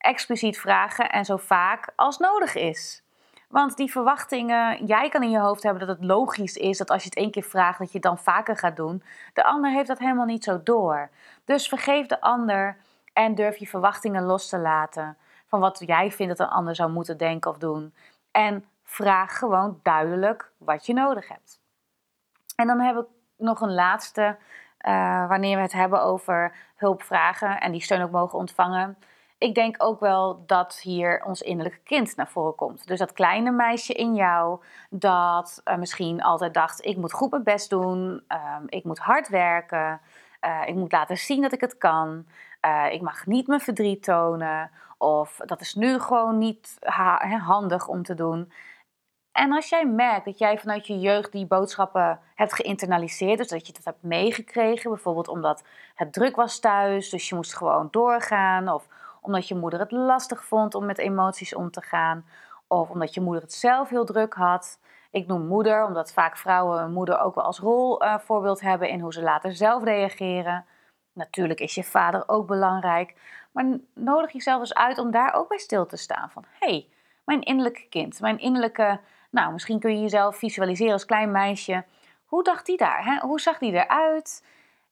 expliciet 0.01 0.59
vragen 0.59 1.09
en 1.09 1.25
zo 1.25 1.37
vaak 1.37 1.93
als 1.95 2.17
nodig 2.17 2.55
is. 2.55 3.03
Want 3.49 3.77
die 3.77 3.91
verwachtingen, 3.91 4.85
jij 4.85 5.09
kan 5.09 5.23
in 5.23 5.29
je 5.29 5.39
hoofd 5.39 5.63
hebben 5.63 5.87
dat 5.87 5.97
het 5.97 6.05
logisch 6.05 6.55
is 6.55 6.77
dat 6.77 6.89
als 6.89 7.03
je 7.03 7.09
het 7.09 7.17
één 7.17 7.31
keer 7.31 7.43
vraagt, 7.43 7.79
dat 7.79 7.87
je 7.87 7.93
het 7.93 8.03
dan 8.03 8.17
vaker 8.17 8.57
gaat 8.57 8.75
doen. 8.75 9.03
De 9.33 9.43
ander 9.43 9.71
heeft 9.71 9.87
dat 9.87 9.99
helemaal 9.99 10.25
niet 10.25 10.43
zo 10.43 10.63
door. 10.63 11.09
Dus 11.45 11.67
vergeef 11.67 12.07
de 12.07 12.21
ander 12.21 12.77
en 13.13 13.35
durf 13.35 13.57
je 13.57 13.67
verwachtingen 13.67 14.23
los 14.23 14.49
te 14.49 14.57
laten 14.57 15.17
van 15.47 15.59
wat 15.59 15.83
jij 15.85 16.11
vindt 16.11 16.37
dat 16.37 16.47
een 16.47 16.53
ander 16.53 16.75
zou 16.75 16.91
moeten 16.91 17.17
denken 17.17 17.51
of 17.51 17.57
doen. 17.57 17.93
En 18.31 18.65
vraag 18.83 19.37
gewoon 19.37 19.79
duidelijk 19.83 20.51
wat 20.57 20.85
je 20.85 20.93
nodig 20.93 21.27
hebt. 21.27 21.59
En 22.55 22.67
dan 22.67 22.79
heb 22.79 22.97
ik 22.97 23.05
nog 23.37 23.61
een 23.61 23.73
laatste, 23.73 24.37
uh, 24.87 25.27
wanneer 25.27 25.55
we 25.55 25.61
het 25.61 25.71
hebben 25.71 26.03
over 26.03 26.55
hulpvragen 26.75 27.59
en 27.59 27.71
die 27.71 27.81
steun 27.81 28.01
ook 28.01 28.11
mogen 28.11 28.39
ontvangen 28.39 28.97
ik 29.41 29.55
denk 29.55 29.75
ook 29.77 29.99
wel 29.99 30.43
dat 30.45 30.79
hier 30.83 31.23
ons 31.25 31.41
innerlijke 31.41 31.83
kind 31.83 32.15
naar 32.15 32.27
voren 32.27 32.55
komt. 32.55 32.87
Dus 32.87 32.99
dat 32.99 33.13
kleine 33.13 33.51
meisje 33.51 33.93
in 33.93 34.15
jou 34.15 34.61
dat 34.89 35.61
uh, 35.65 35.75
misschien 35.75 36.21
altijd 36.21 36.53
dacht: 36.53 36.85
ik 36.85 36.97
moet 36.97 37.13
goed 37.13 37.31
mijn 37.31 37.43
best 37.43 37.69
doen, 37.69 38.23
um, 38.27 38.65
ik 38.65 38.83
moet 38.83 38.99
hard 38.99 39.27
werken, 39.27 40.01
uh, 40.41 40.61
ik 40.65 40.75
moet 40.75 40.91
laten 40.91 41.17
zien 41.17 41.41
dat 41.41 41.53
ik 41.53 41.61
het 41.61 41.77
kan, 41.77 42.25
uh, 42.65 42.85
ik 42.91 43.01
mag 43.01 43.25
niet 43.25 43.47
mijn 43.47 43.59
verdriet 43.59 44.03
tonen, 44.03 44.71
of 44.97 45.39
dat 45.45 45.61
is 45.61 45.75
nu 45.75 45.99
gewoon 45.99 46.37
niet 46.37 46.77
handig 47.43 47.87
om 47.87 48.03
te 48.03 48.13
doen. 48.13 48.51
En 49.31 49.51
als 49.51 49.69
jij 49.69 49.85
merkt 49.85 50.25
dat 50.25 50.37
jij 50.37 50.59
vanuit 50.59 50.87
je 50.87 50.99
jeugd 50.99 51.31
die 51.31 51.45
boodschappen 51.45 52.19
hebt 52.35 52.53
geïnternaliseerd, 52.53 53.37
dus 53.37 53.47
dat 53.47 53.67
je 53.67 53.73
dat 53.73 53.85
hebt 53.85 54.03
meegekregen, 54.03 54.89
bijvoorbeeld 54.89 55.27
omdat 55.27 55.63
het 55.95 56.13
druk 56.13 56.35
was 56.35 56.59
thuis, 56.59 57.09
dus 57.09 57.29
je 57.29 57.35
moest 57.35 57.55
gewoon 57.55 57.87
doorgaan, 57.91 58.69
of 58.69 58.87
omdat 59.21 59.47
je 59.47 59.55
moeder 59.55 59.79
het 59.79 59.91
lastig 59.91 60.43
vond 60.43 60.75
om 60.75 60.85
met 60.85 60.97
emoties 60.97 61.55
om 61.55 61.71
te 61.71 61.81
gaan. 61.81 62.25
Of 62.67 62.89
omdat 62.89 63.13
je 63.13 63.21
moeder 63.21 63.41
het 63.41 63.53
zelf 63.53 63.89
heel 63.89 64.05
druk 64.05 64.33
had. 64.33 64.79
Ik 65.11 65.27
noem 65.27 65.47
moeder, 65.47 65.85
omdat 65.85 66.13
vaak 66.13 66.37
vrouwen 66.37 66.81
een 66.81 66.93
moeder 66.93 67.19
ook 67.19 67.35
wel 67.35 67.43
als 67.43 67.59
rolvoorbeeld 67.59 68.61
uh, 68.61 68.69
hebben 68.69 68.89
in 68.89 68.99
hoe 68.99 69.13
ze 69.13 69.21
later 69.21 69.55
zelf 69.55 69.83
reageren. 69.83 70.65
Natuurlijk 71.13 71.59
is 71.59 71.75
je 71.75 71.83
vader 71.83 72.23
ook 72.27 72.47
belangrijk. 72.47 73.15
Maar 73.51 73.65
nodig 73.93 74.31
jezelf 74.31 74.59
eens 74.59 74.73
uit 74.73 74.97
om 74.97 75.11
daar 75.11 75.33
ook 75.33 75.47
bij 75.47 75.57
stil 75.57 75.85
te 75.85 75.97
staan. 75.97 76.31
Van 76.31 76.45
hé, 76.59 76.67
hey, 76.67 76.87
mijn 77.25 77.41
innerlijke 77.41 77.87
kind, 77.89 78.19
mijn 78.19 78.39
innerlijke. 78.39 78.99
Nou, 79.29 79.51
misschien 79.51 79.79
kun 79.79 79.95
je 79.95 80.01
jezelf 80.01 80.37
visualiseren 80.37 80.93
als 80.93 81.05
klein 81.05 81.31
meisje. 81.31 81.85
Hoe 82.25 82.43
dacht 82.43 82.65
die 82.65 82.77
daar? 82.77 83.05
Hè? 83.05 83.19
Hoe 83.19 83.39
zag 83.39 83.57
die 83.57 83.73
eruit? 83.73 84.45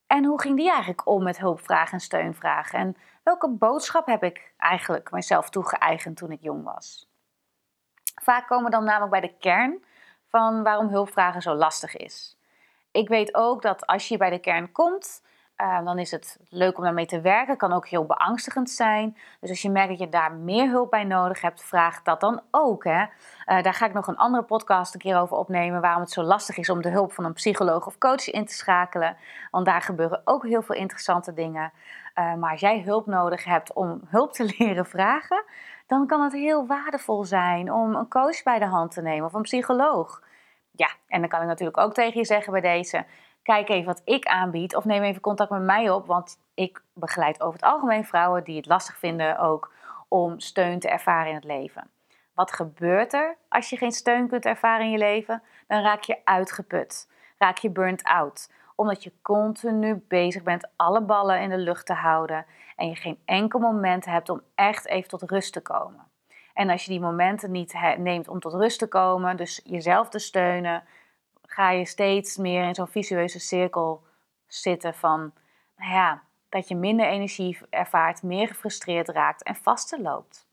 En 0.07 0.25
hoe 0.25 0.41
ging 0.41 0.57
die 0.57 0.69
eigenlijk 0.69 1.07
om 1.07 1.23
met 1.23 1.39
hulpvragen 1.39 1.93
en 1.93 1.99
steunvragen? 1.99 2.79
En 2.79 2.95
welke 3.23 3.49
boodschap 3.49 4.05
heb 4.05 4.23
ik 4.23 4.53
eigenlijk 4.57 5.11
mezelf 5.11 5.49
toegeëigend 5.49 6.17
toen 6.17 6.31
ik 6.31 6.41
jong 6.41 6.63
was? 6.63 7.07
Vaak 8.21 8.47
komen 8.47 8.65
we 8.65 8.71
dan 8.71 8.83
namelijk 8.83 9.11
bij 9.11 9.21
de 9.21 9.37
kern 9.37 9.83
van 10.27 10.63
waarom 10.63 10.87
hulpvragen 10.87 11.41
zo 11.41 11.53
lastig 11.53 11.95
is. 11.95 12.37
Ik 12.91 13.07
weet 13.07 13.35
ook 13.35 13.61
dat 13.61 13.85
als 13.85 14.07
je 14.07 14.17
bij 14.17 14.29
de 14.29 14.39
kern 14.39 14.71
komt, 14.71 15.23
uh, 15.61 15.85
dan 15.85 15.99
is 15.99 16.11
het 16.11 16.37
leuk 16.49 16.77
om 16.77 16.83
daarmee 16.83 17.05
te 17.05 17.21
werken. 17.21 17.57
Kan 17.57 17.73
ook 17.73 17.87
heel 17.87 18.05
beangstigend 18.05 18.69
zijn. 18.69 19.17
Dus 19.39 19.49
als 19.49 19.61
je 19.61 19.69
merkt 19.69 19.89
dat 19.89 19.99
je 19.99 20.09
daar 20.09 20.31
meer 20.31 20.69
hulp 20.69 20.89
bij 20.89 21.03
nodig 21.03 21.41
hebt, 21.41 21.63
vraag 21.63 22.01
dat 22.01 22.19
dan 22.19 22.41
ook. 22.51 22.83
Hè? 22.83 23.01
Uh, 23.01 23.07
daar 23.63 23.73
ga 23.73 23.85
ik 23.85 23.93
nog 23.93 24.07
een 24.07 24.17
andere 24.17 24.43
podcast 24.43 24.93
een 24.93 24.99
keer 24.99 25.17
over 25.17 25.37
opnemen. 25.37 25.81
Waarom 25.81 26.01
het 26.01 26.11
zo 26.11 26.21
lastig 26.21 26.57
is 26.57 26.69
om 26.69 26.81
de 26.81 26.89
hulp 26.89 27.13
van 27.13 27.25
een 27.25 27.33
psycholoog 27.33 27.85
of 27.85 27.97
coach 27.97 28.29
in 28.29 28.45
te 28.45 28.53
schakelen. 28.53 29.17
Want 29.51 29.65
daar 29.65 29.81
gebeuren 29.81 30.21
ook 30.25 30.43
heel 30.43 30.61
veel 30.61 30.75
interessante 30.75 31.33
dingen. 31.33 31.71
Uh, 32.15 32.33
maar 32.33 32.51
als 32.51 32.59
jij 32.59 32.81
hulp 32.81 33.05
nodig 33.05 33.43
hebt 33.43 33.73
om 33.73 34.01
hulp 34.07 34.33
te 34.33 34.53
leren 34.57 34.85
vragen, 34.85 35.43
dan 35.87 36.07
kan 36.07 36.21
het 36.21 36.33
heel 36.33 36.67
waardevol 36.67 37.23
zijn 37.23 37.71
om 37.73 37.95
een 37.95 38.07
coach 38.07 38.43
bij 38.43 38.59
de 38.59 38.65
hand 38.65 38.91
te 38.91 39.01
nemen 39.01 39.25
of 39.25 39.33
een 39.33 39.41
psycholoog. 39.41 40.21
Ja, 40.71 40.89
en 41.07 41.19
dan 41.19 41.29
kan 41.29 41.41
ik 41.41 41.47
natuurlijk 41.47 41.77
ook 41.77 41.93
tegen 41.93 42.19
je 42.19 42.25
zeggen 42.25 42.51
bij 42.51 42.61
deze 42.61 43.05
kijk 43.43 43.69
even 43.69 43.85
wat 43.85 44.01
ik 44.05 44.25
aanbied 44.25 44.75
of 44.75 44.85
neem 44.85 45.03
even 45.03 45.21
contact 45.21 45.49
met 45.49 45.61
mij 45.61 45.89
op, 45.89 46.07
want 46.07 46.41
ik 46.53 46.83
begeleid 46.93 47.41
over 47.41 47.59
het 47.59 47.69
algemeen 47.69 48.05
vrouwen 48.05 48.43
die 48.43 48.57
het 48.57 48.65
lastig 48.65 48.97
vinden 48.97 49.39
ook 49.39 49.73
om 50.07 50.39
steun 50.39 50.79
te 50.79 50.89
ervaren 50.89 51.29
in 51.29 51.35
het 51.35 51.43
leven. 51.43 51.89
Wat 52.33 52.51
gebeurt 52.51 53.13
er 53.13 53.37
als 53.49 53.69
je 53.69 53.77
geen 53.77 53.91
steun 53.91 54.27
kunt 54.27 54.45
ervaren 54.45 54.85
in 54.85 54.91
je 54.91 54.97
leven? 54.97 55.43
Dan 55.67 55.81
raak 55.81 56.03
je 56.03 56.17
uitgeput, 56.23 57.09
raak 57.37 57.57
je 57.57 57.69
burnt 57.69 58.03
out, 58.03 58.51
omdat 58.75 59.03
je 59.03 59.11
continu 59.21 60.03
bezig 60.07 60.43
bent 60.43 60.67
alle 60.75 61.01
ballen 61.01 61.41
in 61.41 61.49
de 61.49 61.57
lucht 61.57 61.85
te 61.85 61.93
houden 61.93 62.45
en 62.75 62.87
je 62.87 62.95
geen 62.95 63.19
enkel 63.25 63.59
moment 63.59 64.05
hebt 64.05 64.29
om 64.29 64.41
echt 64.55 64.87
even 64.87 65.09
tot 65.09 65.21
rust 65.21 65.53
te 65.53 65.61
komen. 65.61 66.07
En 66.53 66.69
als 66.69 66.85
je 66.85 66.91
die 66.91 66.99
momenten 66.99 67.51
niet 67.51 67.73
neemt 67.97 68.27
om 68.27 68.39
tot 68.39 68.53
rust 68.53 68.79
te 68.79 68.87
komen, 68.87 69.37
dus 69.37 69.61
jezelf 69.63 70.09
te 70.09 70.19
steunen, 70.19 70.83
ga 71.49 71.71
je 71.71 71.85
steeds 71.85 72.37
meer 72.37 72.63
in 72.63 72.75
zo'n 72.75 72.87
visueuze 72.87 73.39
cirkel 73.39 74.03
zitten 74.47 74.93
van, 74.93 75.33
nou 75.77 75.91
ja, 75.91 76.23
dat 76.49 76.67
je 76.67 76.75
minder 76.75 77.05
energie 77.05 77.57
ervaart, 77.69 78.23
meer 78.23 78.47
gefrustreerd 78.47 79.09
raakt 79.09 79.43
en 79.43 79.55
vaster 79.55 80.01
loopt. 80.01 80.47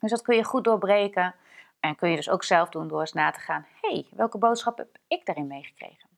Dus 0.00 0.10
dat 0.10 0.22
kun 0.22 0.36
je 0.36 0.44
goed 0.44 0.64
doorbreken 0.64 1.34
En 1.80 1.96
kun 1.96 2.10
je 2.10 2.16
dus 2.16 2.28
ook 2.28 2.44
zelf 2.44 2.68
doen 2.68 2.88
door 2.88 3.00
eens 3.00 3.12
na 3.12 3.30
te 3.30 3.40
gaan: 3.40 3.66
hé, 3.80 3.88
hey, 3.88 4.06
welke 4.10 4.38
boodschap 4.38 4.78
heb 4.78 4.98
ik 5.06 5.26
daarin 5.26 5.46
meegekregen? 5.46 6.08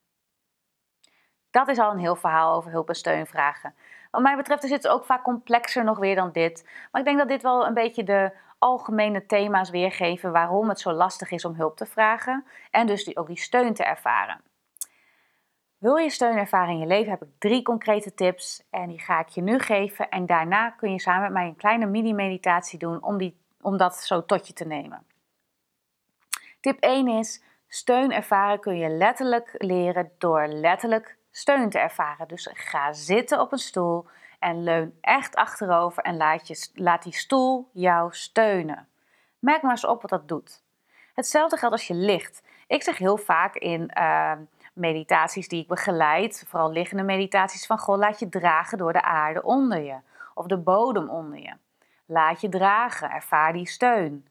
Dat 1.51 1.67
is 1.67 1.79
al 1.79 1.91
een 1.91 1.99
heel 1.99 2.15
verhaal 2.15 2.55
over 2.55 2.71
hulp 2.71 2.89
en 2.89 2.95
steun 2.95 3.27
vragen. 3.27 3.75
Wat 4.11 4.21
mij 4.21 4.35
betreft 4.35 4.63
is 4.63 4.69
het 4.69 4.87
ook 4.87 5.05
vaak 5.05 5.23
complexer 5.23 5.83
nog 5.83 5.97
weer 5.97 6.15
dan 6.15 6.31
dit. 6.31 6.69
Maar 6.91 7.01
ik 7.01 7.07
denk 7.07 7.17
dat 7.17 7.27
dit 7.27 7.41
wel 7.41 7.65
een 7.65 7.73
beetje 7.73 8.03
de 8.03 8.31
algemene 8.63 9.25
thema's 9.25 9.69
weergeven 9.69 10.31
waarom 10.31 10.69
het 10.69 10.79
zo 10.79 10.91
lastig 10.91 11.31
is 11.31 11.45
om 11.45 11.55
hulp 11.55 11.77
te 11.77 11.85
vragen 11.85 12.45
en 12.71 12.87
dus 12.87 13.17
ook 13.17 13.27
die 13.27 13.37
steun 13.37 13.73
te 13.73 13.83
ervaren. 13.83 14.41
Wil 15.77 15.95
je 15.95 16.09
steun 16.09 16.37
ervaren 16.37 16.73
in 16.73 16.79
je 16.79 16.85
leven, 16.85 17.11
heb 17.11 17.21
ik 17.21 17.29
drie 17.37 17.61
concrete 17.61 18.13
tips 18.13 18.63
en 18.69 18.89
die 18.89 18.99
ga 18.99 19.19
ik 19.19 19.27
je 19.27 19.41
nu 19.41 19.59
geven. 19.59 20.09
En 20.09 20.25
daarna 20.25 20.69
kun 20.69 20.91
je 20.91 20.99
samen 20.99 21.21
met 21.21 21.31
mij 21.31 21.47
een 21.47 21.55
kleine 21.55 21.85
mini-meditatie 21.85 22.79
doen 22.79 23.03
om, 23.03 23.17
die, 23.17 23.37
om 23.61 23.77
dat 23.77 23.95
zo 23.95 24.25
tot 24.25 24.47
je 24.47 24.53
te 24.53 24.65
nemen. 24.65 25.05
Tip 26.59 26.79
1 26.79 27.07
is: 27.07 27.43
steun 27.67 28.11
ervaren 28.11 28.59
kun 28.59 28.77
je 28.77 28.89
letterlijk 28.89 29.55
leren 29.57 30.11
door 30.17 30.47
letterlijk 30.47 31.17
steun 31.31 31.69
te 31.69 31.79
ervaren. 31.79 32.27
Dus 32.27 32.49
ga 32.53 32.93
zitten 32.93 33.39
op 33.39 33.51
een 33.51 33.57
stoel 33.57 34.05
en 34.43 34.63
leun 34.63 34.97
echt 35.01 35.35
achterover 35.35 36.03
en 36.03 36.17
laat, 36.17 36.47
je, 36.47 36.69
laat 36.73 37.03
die 37.03 37.13
stoel 37.13 37.69
jou 37.73 38.13
steunen. 38.13 38.87
Merk 39.39 39.61
maar 39.61 39.71
eens 39.71 39.85
op 39.85 40.01
wat 40.01 40.09
dat 40.09 40.27
doet. 40.27 40.63
Hetzelfde 41.13 41.57
geldt 41.57 41.75
als 41.75 41.87
je 41.87 41.93
ligt. 41.93 42.43
Ik 42.67 42.83
zeg 42.83 42.97
heel 42.97 43.17
vaak 43.17 43.55
in 43.55 43.91
uh, 43.97 44.31
meditaties 44.73 45.47
die 45.47 45.61
ik 45.61 45.67
begeleid, 45.67 46.45
vooral 46.47 46.71
liggende 46.71 47.03
meditaties, 47.03 47.65
van 47.65 47.77
goh, 47.77 47.97
laat 47.97 48.19
je 48.19 48.29
dragen 48.29 48.77
door 48.77 48.93
de 48.93 49.01
aarde 49.01 49.43
onder 49.43 49.79
je 49.79 49.97
of 50.33 50.45
de 50.45 50.57
bodem 50.57 51.09
onder 51.09 51.39
je. 51.39 51.53
Laat 52.05 52.41
je 52.41 52.49
dragen, 52.49 53.09
ervaar 53.09 53.53
die 53.53 53.67
steun. 53.67 54.27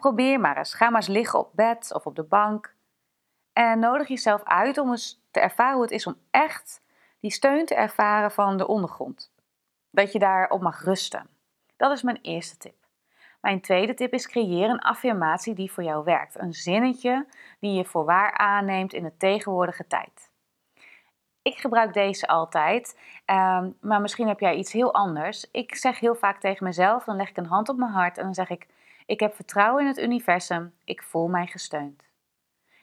probeer 0.00 0.40
maar 0.40 0.56
eens. 0.56 0.74
Ga 0.74 0.90
maar 0.90 1.00
eens 1.00 1.10
liggen 1.10 1.38
op 1.38 1.50
bed 1.52 1.94
of 1.94 2.06
op 2.06 2.16
de 2.16 2.22
bank. 2.22 2.74
En 3.52 3.78
nodig 3.78 4.08
jezelf 4.08 4.42
uit 4.44 4.78
om 4.78 4.90
eens 4.90 5.22
te 5.30 5.40
ervaren 5.40 5.74
hoe 5.74 5.82
het 5.82 5.90
is 5.90 6.06
om 6.06 6.16
echt 6.30 6.82
die 7.20 7.30
steun 7.30 7.66
te 7.66 7.74
ervaren 7.74 8.30
van 8.30 8.56
de 8.56 8.66
ondergrond. 8.66 9.32
Dat 9.90 10.12
je 10.12 10.18
daarop 10.18 10.60
mag 10.60 10.84
rusten. 10.84 11.28
Dat 11.76 11.92
is 11.92 12.02
mijn 12.02 12.18
eerste 12.22 12.56
tip. 12.56 12.74
Mijn 13.40 13.60
tweede 13.60 13.94
tip 13.94 14.12
is 14.12 14.28
creëer 14.28 14.70
een 14.70 14.80
affirmatie 14.80 15.54
die 15.54 15.72
voor 15.72 15.84
jou 15.84 16.04
werkt. 16.04 16.38
Een 16.38 16.52
zinnetje 16.52 17.26
die 17.60 17.72
je 17.72 17.84
voor 17.84 18.04
waar 18.04 18.32
aanneemt 18.32 18.92
in 18.92 19.02
de 19.02 19.16
tegenwoordige 19.16 19.86
tijd. 19.86 20.30
Ik 21.42 21.58
gebruik 21.58 21.92
deze 21.92 22.26
altijd, 22.26 22.98
ehm, 23.24 23.70
maar 23.80 24.00
misschien 24.00 24.28
heb 24.28 24.40
jij 24.40 24.54
iets 24.56 24.72
heel 24.72 24.94
anders. 24.94 25.50
Ik 25.50 25.74
zeg 25.74 26.00
heel 26.00 26.14
vaak 26.14 26.40
tegen 26.40 26.64
mezelf, 26.64 27.04
dan 27.04 27.16
leg 27.16 27.28
ik 27.28 27.36
een 27.36 27.46
hand 27.46 27.68
op 27.68 27.76
mijn 27.76 27.92
hart 27.92 28.18
en 28.18 28.24
dan 28.24 28.34
zeg 28.34 28.50
ik: 28.50 28.66
Ik 29.06 29.20
heb 29.20 29.34
vertrouwen 29.34 29.82
in 29.82 29.88
het 29.88 29.98
universum, 29.98 30.74
ik 30.84 31.02
voel 31.02 31.28
mij 31.28 31.46
gesteund. 31.46 32.02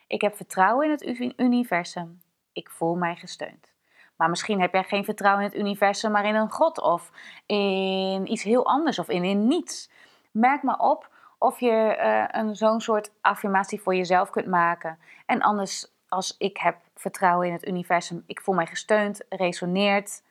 Ik 0.07 0.21
heb 0.21 0.35
vertrouwen 0.35 0.85
in 0.85 0.91
het 0.91 1.35
universum, 1.37 2.21
ik 2.53 2.69
voel 2.69 2.95
mij 2.95 3.15
gesteund. 3.15 3.74
Maar 4.15 4.29
misschien 4.29 4.61
heb 4.61 4.73
jij 4.73 4.83
geen 4.83 5.03
vertrouwen 5.03 5.43
in 5.43 5.49
het 5.49 5.59
universum, 5.59 6.11
maar 6.11 6.25
in 6.25 6.35
een 6.35 6.51
God 6.51 6.81
of 6.81 7.11
in 7.45 8.31
iets 8.31 8.43
heel 8.43 8.65
anders 8.65 8.99
of 8.99 9.09
in, 9.09 9.23
in 9.23 9.47
niets. 9.47 9.89
Merk 10.31 10.63
maar 10.63 10.79
op 10.79 11.09
of 11.37 11.59
je 11.59 11.97
uh, 11.99 12.41
een, 12.41 12.55
zo'n 12.55 12.81
soort 12.81 13.11
affirmatie 13.21 13.81
voor 13.81 13.95
jezelf 13.95 14.29
kunt 14.29 14.47
maken. 14.47 14.99
En 15.25 15.41
anders, 15.41 15.87
als 16.07 16.35
ik 16.37 16.57
heb 16.57 16.77
vertrouwen 16.95 17.47
in 17.47 17.53
het 17.53 17.67
universum, 17.67 18.23
ik 18.27 18.41
voel 18.41 18.55
mij 18.55 18.65
gesteund, 18.65 19.21
resoneert, 19.29 20.23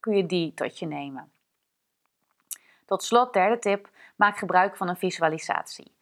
kun 0.00 0.16
je 0.16 0.26
die 0.26 0.54
tot 0.54 0.78
je 0.78 0.86
nemen. 0.86 1.30
Tot 2.86 3.02
slot, 3.02 3.32
derde 3.32 3.58
tip, 3.58 3.88
maak 4.16 4.38
gebruik 4.38 4.76
van 4.76 4.88
een 4.88 4.96
visualisatie. 4.96 5.94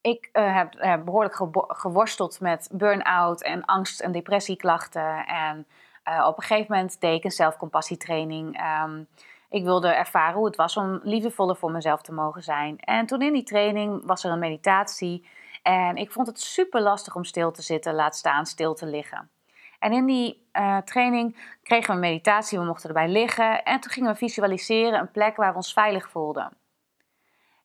Ik 0.00 0.28
uh, 0.32 0.56
heb 0.56 0.74
uh, 0.74 1.02
behoorlijk 1.02 1.40
geworsteld 1.68 2.40
met 2.40 2.68
burn-out 2.72 3.42
en 3.42 3.64
angst- 3.64 4.00
en 4.00 4.12
depressieklachten. 4.12 5.26
En 5.26 5.66
uh, 6.08 6.26
op 6.26 6.36
een 6.36 6.42
gegeven 6.42 6.74
moment 6.74 7.00
deed 7.00 7.16
ik 7.16 7.24
een 7.24 7.30
zelfcompassietraining. 7.30 8.60
Um, 8.82 9.08
ik 9.52 9.64
wilde 9.64 9.88
ervaren 9.88 10.34
hoe 10.34 10.46
het 10.46 10.56
was 10.56 10.76
om 10.76 11.00
liefdevoller 11.02 11.56
voor 11.56 11.70
mezelf 11.70 12.02
te 12.02 12.12
mogen 12.12 12.42
zijn. 12.42 12.78
En 12.78 13.06
toen 13.06 13.22
in 13.22 13.32
die 13.32 13.42
training 13.42 14.02
was 14.04 14.24
er 14.24 14.32
een 14.32 14.38
meditatie. 14.38 15.26
En 15.62 15.96
ik 15.96 16.12
vond 16.12 16.26
het 16.26 16.40
super 16.40 16.80
lastig 16.80 17.14
om 17.14 17.24
stil 17.24 17.50
te 17.50 17.62
zitten, 17.62 17.94
laat 17.94 18.16
staan 18.16 18.46
stil 18.46 18.74
te 18.74 18.86
liggen. 18.86 19.30
En 19.78 19.92
in 19.92 20.06
die 20.06 20.46
uh, 20.52 20.78
training 20.78 21.56
kregen 21.62 21.86
we 21.88 21.92
een 21.92 22.10
meditatie, 22.10 22.58
we 22.58 22.64
mochten 22.64 22.88
erbij 22.88 23.08
liggen. 23.08 23.62
En 23.64 23.80
toen 23.80 23.90
gingen 23.90 24.12
we 24.12 24.18
visualiseren 24.18 25.00
een 25.00 25.10
plek 25.10 25.36
waar 25.36 25.50
we 25.50 25.56
ons 25.56 25.72
veilig 25.72 26.10
voelden. 26.10 26.52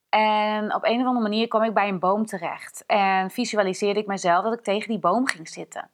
En 0.09 0.75
op 0.75 0.83
een 0.83 0.99
of 0.99 1.05
andere 1.05 1.29
manier 1.29 1.47
kwam 1.47 1.63
ik 1.63 1.73
bij 1.73 1.87
een 1.87 1.99
boom 1.99 2.25
terecht. 2.25 2.83
En 2.85 3.31
visualiseerde 3.31 3.99
ik 3.99 4.07
mezelf 4.07 4.43
dat 4.43 4.53
ik 4.53 4.63
tegen 4.63 4.89
die 4.89 4.99
boom 4.99 5.27
ging 5.27 5.49
zitten. 5.49 5.89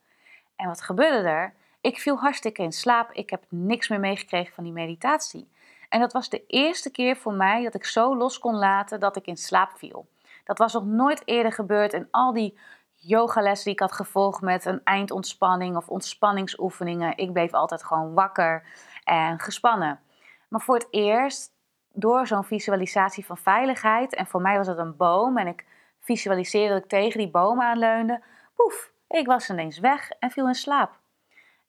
En 0.56 0.68
wat 0.68 0.82
gebeurde 0.82 1.30
er? 1.30 1.54
Ik 1.84 2.00
viel 2.00 2.18
hartstikke 2.18 2.62
in 2.62 2.72
slaap. 2.72 3.12
Ik 3.12 3.30
heb 3.30 3.44
niks 3.50 3.88
meer 3.88 4.00
meegekregen 4.00 4.54
van 4.54 4.63
die 4.63 4.74
meditatie. 4.74 5.50
En 5.90 6.00
dat 6.00 6.13
was 6.13 6.30
de 6.30 6.46
eerste 6.48 6.92
keer 6.92 7.16
voor 7.16 7.34
mij 7.34 7.63
dat 7.63 7.75
ik 7.75 7.86
zo 7.86 8.18
los 8.18 8.40
kon 8.40 8.56
laten 8.56 9.00
dat 9.00 9.16
ik 9.16 9.25
in 9.25 9.38
slaap 9.38 9.72
viel. 9.75 10.08
Dat 10.44 10.58
was 10.58 10.74
nog 10.74 10.86
nooit 10.86 11.22
eerder 11.25 11.52
gebeurd 11.52 11.94
in 11.94 12.08
al 12.12 12.34
die 12.34 12.58
yogalessen 12.96 13.63
die 13.66 13.74
ik 13.74 13.80
had 13.80 13.92
gevolgd 13.92 14.42
met 14.42 14.66
een 14.66 14.82
eindontspanning 14.84 15.75
of 15.75 15.90
ontspanningsoefeningen. 15.90 17.18
Ik 17.18 17.34
bleef 17.34 17.54
altijd 17.54 17.84
gewoon 17.84 18.13
wakker 18.13 18.63
en 19.04 19.40
gespannen. 19.40 20.00
Maar 20.48 20.62
voor 20.62 20.75
het 20.75 20.88
eerst, 20.90 21.52
door 21.92 22.28
zo'n 22.28 22.44
visualisatie 22.44 23.25
van 23.25 23.38
veiligheid, 23.38 24.16
en 24.16 24.28
voor 24.28 24.42
mij 24.42 24.58
was 24.58 24.68
het 24.68 24.78
een 24.78 24.98
boom 24.98 25.38
en 25.38 25.48
ik 25.48 25.66
visualiseerde 26.00 26.74
dat 26.74 26.84
ik 26.84 26.90
tegen 26.90 27.18
die 27.18 27.32
boom 27.32 27.62
aanleunde, 27.62 28.24
poef, 28.56 28.92
ik 29.08 29.25
was 29.25 29.50
ineens 29.50 29.80
weg 29.80 30.10
en 30.20 30.32
viel 30.32 30.48
in 30.48 30.56
slaap. 30.56 31.02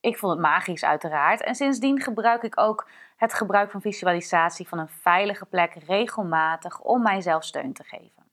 Ik 0.05 0.17
vond 0.17 0.31
het 0.31 0.41
magisch 0.41 0.83
uiteraard. 0.83 1.43
En 1.43 1.55
sindsdien 1.55 2.01
gebruik 2.01 2.43
ik 2.43 2.59
ook 2.59 2.87
het 3.17 3.33
gebruik 3.33 3.71
van 3.71 3.81
visualisatie 3.81 4.67
van 4.67 4.79
een 4.79 4.87
veilige 4.87 5.45
plek 5.45 5.73
regelmatig 5.73 6.79
om 6.79 7.01
mijzelf 7.01 7.43
steun 7.43 7.73
te 7.73 7.83
geven. 7.83 8.23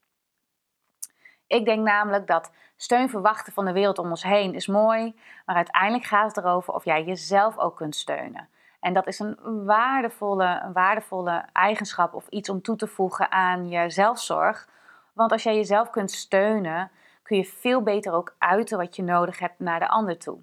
Ik 1.47 1.64
denk 1.64 1.87
namelijk 1.87 2.26
dat 2.26 2.52
steun 2.76 3.09
verwachten 3.09 3.52
van 3.52 3.64
de 3.64 3.73
wereld 3.73 3.99
om 3.99 4.11
ons 4.11 4.23
heen 4.23 4.55
is 4.55 4.67
mooi, 4.67 5.21
maar 5.47 5.57
uiteindelijk 5.57 6.05
gaat 6.05 6.35
het 6.35 6.45
erover 6.45 6.75
of 6.75 6.85
jij 6.85 7.05
jezelf 7.05 7.59
ook 7.59 7.76
kunt 7.76 7.97
steunen. 7.97 8.49
En 8.81 8.93
dat 8.93 9.07
is 9.07 9.19
een 9.19 9.64
waardevolle, 9.64 10.61
een 10.64 10.73
waardevolle 10.73 11.45
eigenschap 11.52 12.14
of 12.14 12.29
iets 12.29 12.49
om 12.49 12.62
toe 12.62 12.76
te 12.76 12.87
voegen 12.87 13.31
aan 13.31 13.69
je 13.69 13.91
zelfzorg. 13.91 14.69
Want 15.12 15.33
als 15.33 15.43
jij 15.43 15.55
jezelf 15.55 15.91
kunt 15.91 16.11
steunen, 16.11 16.91
kun 17.23 17.37
je 17.37 17.45
veel 17.45 17.83
beter 17.83 18.12
ook 18.12 18.35
uiten 18.38 18.79
wat 18.79 18.97
je 18.97 19.02
nodig 19.02 19.38
hebt 19.38 19.59
naar 19.59 19.79
de 19.79 19.88
ander 19.88 20.19
toe. 20.19 20.38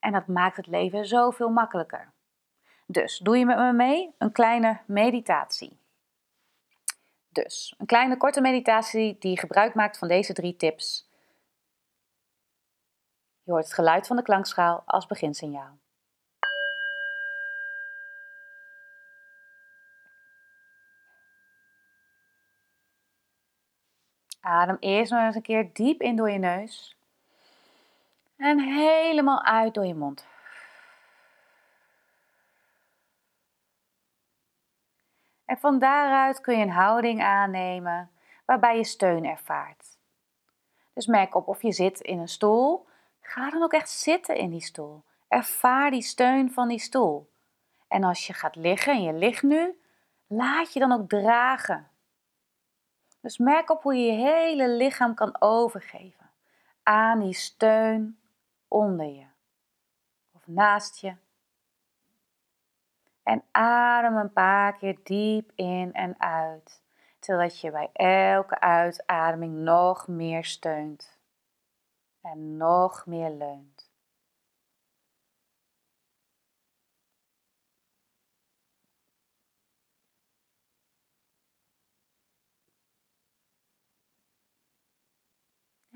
En 0.00 0.12
dat 0.12 0.26
maakt 0.26 0.56
het 0.56 0.66
leven 0.66 1.06
zoveel 1.06 1.48
makkelijker. 1.48 2.12
Dus 2.86 3.18
doe 3.18 3.38
je 3.38 3.46
met 3.46 3.56
me 3.56 3.72
mee 3.72 4.14
een 4.18 4.32
kleine 4.32 4.80
meditatie. 4.86 5.78
Dus 7.28 7.74
een 7.78 7.86
kleine 7.86 8.16
korte 8.16 8.40
meditatie 8.40 9.16
die 9.18 9.38
gebruik 9.38 9.74
maakt 9.74 9.98
van 9.98 10.08
deze 10.08 10.32
drie 10.32 10.56
tips. 10.56 11.08
Je 13.42 13.50
hoort 13.50 13.64
het 13.64 13.74
geluid 13.74 14.06
van 14.06 14.16
de 14.16 14.22
klankschaal 14.22 14.82
als 14.86 15.06
beginsignaal. 15.06 15.78
Adem 24.40 24.76
eerst 24.80 25.12
nog 25.12 25.22
eens 25.22 25.34
een 25.34 25.42
keer 25.42 25.70
diep 25.72 26.00
in 26.00 26.16
door 26.16 26.30
je 26.30 26.38
neus. 26.38 26.99
En 28.40 28.58
helemaal 28.60 29.42
uit 29.42 29.74
door 29.74 29.86
je 29.86 29.94
mond. 29.94 30.26
En 35.44 35.58
van 35.58 35.78
daaruit 35.78 36.40
kun 36.40 36.58
je 36.58 36.62
een 36.62 36.70
houding 36.70 37.22
aannemen 37.22 38.10
waarbij 38.44 38.76
je 38.76 38.84
steun 38.84 39.24
ervaart. 39.24 39.98
Dus 40.92 41.06
merk 41.06 41.34
op 41.34 41.48
of 41.48 41.62
je 41.62 41.72
zit 41.72 42.00
in 42.00 42.18
een 42.18 42.28
stoel. 42.28 42.86
Ga 43.20 43.50
dan 43.50 43.62
ook 43.62 43.72
echt 43.72 43.90
zitten 43.90 44.36
in 44.36 44.50
die 44.50 44.62
stoel. 44.62 45.04
Ervaar 45.28 45.90
die 45.90 46.02
steun 46.02 46.52
van 46.52 46.68
die 46.68 46.80
stoel. 46.80 47.30
En 47.88 48.04
als 48.04 48.26
je 48.26 48.32
gaat 48.32 48.56
liggen 48.56 48.92
en 48.92 49.02
je 49.02 49.12
ligt 49.12 49.42
nu, 49.42 49.80
laat 50.26 50.72
je 50.72 50.80
dan 50.80 50.92
ook 50.92 51.08
dragen. 51.08 51.90
Dus 53.20 53.38
merk 53.38 53.70
op 53.70 53.82
hoe 53.82 53.94
je 53.94 54.12
je 54.12 54.22
hele 54.24 54.68
lichaam 54.68 55.14
kan 55.14 55.36
overgeven 55.40 56.30
aan 56.82 57.20
die 57.20 57.34
steun 57.34 58.19
onder 58.70 59.06
je 59.06 59.26
of 60.40 60.46
naast 60.46 61.00
je. 61.00 61.14
En 63.22 63.44
adem 63.50 64.16
een 64.16 64.32
paar 64.32 64.76
keer 64.76 64.98
diep 65.02 65.52
in 65.54 65.92
en 65.92 66.20
uit, 66.20 66.82
zodat 67.20 67.60
je 67.60 67.70
bij 67.70 67.90
elke 67.92 68.60
uitademing 68.60 69.54
nog 69.54 70.08
meer 70.08 70.44
steunt 70.44 71.18
en 72.20 72.56
nog 72.56 73.06
meer 73.06 73.30
leunt. 73.30 73.79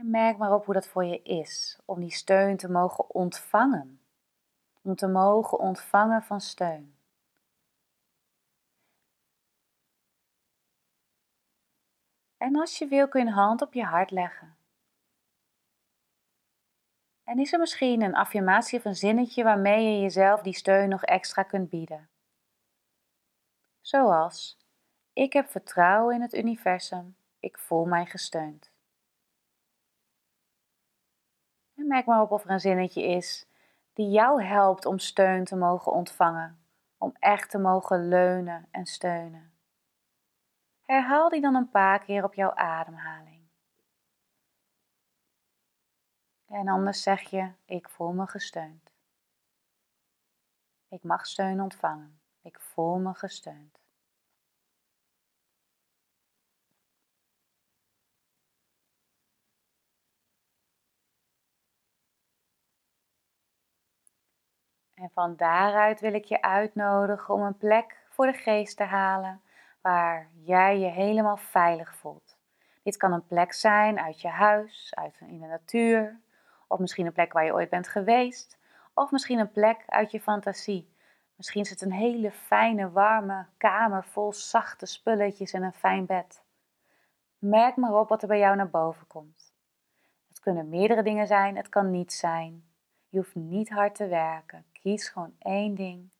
Merk 0.06 0.38
maar 0.38 0.52
op 0.52 0.64
hoe 0.64 0.75
dat 0.75 0.87
voor 0.87 1.04
je 1.04 1.23
is 1.23 1.78
om 1.84 2.00
die 2.00 2.11
steun 2.11 2.56
te 2.56 2.70
mogen 2.70 3.14
ontvangen. 3.14 4.00
Om 4.82 4.94
te 4.94 5.06
mogen 5.06 5.58
ontvangen 5.58 6.23
van 6.23 6.40
steun. 6.40 6.96
En 12.37 12.56
als 12.56 12.78
je 12.78 12.87
wil 12.87 13.08
kun 13.08 13.20
je 13.20 13.26
een 13.26 13.32
hand 13.32 13.62
op 13.62 13.75
je 13.75 13.84
hart 13.84 14.11
leggen. 14.11 14.56
En 17.23 17.38
is 17.38 17.52
er 17.52 17.58
misschien 17.58 18.02
een 18.02 18.14
affirmatie 18.14 18.78
of 18.78 18.84
een 18.84 18.96
zinnetje 18.96 19.44
waarmee 19.44 19.92
je 19.92 20.00
jezelf 20.00 20.42
die 20.42 20.54
steun 20.54 20.88
nog 20.88 21.02
extra 21.04 21.42
kunt 21.42 21.68
bieden? 21.68 22.08
Zoals: 23.80 24.58
Ik 25.12 25.32
heb 25.32 25.50
vertrouwen 25.50 26.14
in 26.14 26.23
het 26.23 26.34
universum, 26.34 27.16
ik 27.38 27.58
voel 27.58 27.84
mij 27.84 28.06
gesteund. 28.06 28.73
Merk 31.86 32.06
maar 32.06 32.20
op 32.20 32.30
of 32.30 32.44
er 32.44 32.50
een 32.50 32.60
zinnetje 32.60 33.02
is 33.02 33.46
die 33.92 34.10
jou 34.10 34.42
helpt 34.42 34.86
om 34.86 34.98
steun 34.98 35.44
te 35.44 35.56
mogen 35.56 35.92
ontvangen, 35.92 36.64
om 36.98 37.16
echt 37.18 37.50
te 37.50 37.58
mogen 37.58 38.08
leunen 38.08 38.68
en 38.70 38.86
steunen. 38.86 39.52
Herhaal 40.82 41.28
die 41.28 41.40
dan 41.40 41.54
een 41.54 41.70
paar 41.70 41.98
keer 42.04 42.24
op 42.24 42.34
jouw 42.34 42.54
ademhaling. 42.54 43.48
En 46.46 46.68
anders 46.68 47.02
zeg 47.02 47.22
je: 47.22 47.52
Ik 47.64 47.88
voel 47.88 48.12
me 48.12 48.26
gesteund. 48.26 48.90
Ik 50.88 51.02
mag 51.02 51.26
steun 51.26 51.60
ontvangen. 51.60 52.20
Ik 52.42 52.60
voel 52.60 52.98
me 52.98 53.14
gesteund. 53.14 53.83
En 65.04 65.11
van 65.12 65.37
daaruit 65.37 66.00
wil 66.00 66.14
ik 66.14 66.25
je 66.25 66.42
uitnodigen 66.42 67.34
om 67.34 67.42
een 67.42 67.56
plek 67.56 67.96
voor 68.08 68.26
de 68.26 68.32
geest 68.32 68.76
te 68.76 68.82
halen 68.82 69.40
waar 69.80 70.28
jij 70.44 70.78
je 70.78 70.87
helemaal 70.87 71.37
veilig 71.37 71.96
voelt. 71.96 72.37
Dit 72.82 72.96
kan 72.96 73.12
een 73.12 73.26
plek 73.26 73.52
zijn 73.52 74.00
uit 74.00 74.20
je 74.20 74.28
huis, 74.28 74.92
uit 74.94 75.20
in 75.20 75.40
de 75.40 75.46
natuur, 75.46 76.20
of 76.66 76.78
misschien 76.78 77.06
een 77.06 77.12
plek 77.12 77.32
waar 77.32 77.44
je 77.44 77.52
ooit 77.52 77.70
bent 77.70 77.88
geweest, 77.88 78.58
of 78.94 79.11
misschien 79.11 79.38
een 79.38 79.50
plek 79.50 79.82
uit 79.87 80.11
je 80.11 80.20
fantasie. 80.20 80.92
Misschien 81.37 81.62
is 81.62 81.70
het 81.70 81.82
een 81.82 81.92
hele 81.92 82.30
fijne, 82.30 82.90
warme 82.90 83.46
kamer 83.56 84.04
vol 84.04 84.32
zachte 84.32 84.87
spulletjes 84.87 85.52
en 85.52 85.62
een 85.62 85.73
fijn 85.73 86.06
bed. 86.06 86.42
Merk 87.38 87.76
maar 87.76 87.94
op 87.94 88.08
wat 88.08 88.23
er 88.23 88.28
bij 88.28 88.38
jou 88.38 88.56
naar 88.56 88.70
boven 88.70 89.06
komt. 89.06 89.52
Het 90.28 90.40
kunnen 90.40 90.68
meerdere 90.68 91.02
dingen 91.02 91.26
zijn, 91.26 91.56
het 91.56 91.68
kan 91.68 91.90
niets 91.90 92.18
zijn. 92.18 92.64
Je 93.08 93.18
hoeft 93.18 93.34
niet 93.34 93.70
hard 93.70 93.94
te 93.94 94.06
werken. 94.06 94.64
Kies 94.84 95.08
gewoon 95.08 95.34
één 95.38 95.74
ding. 95.74 96.10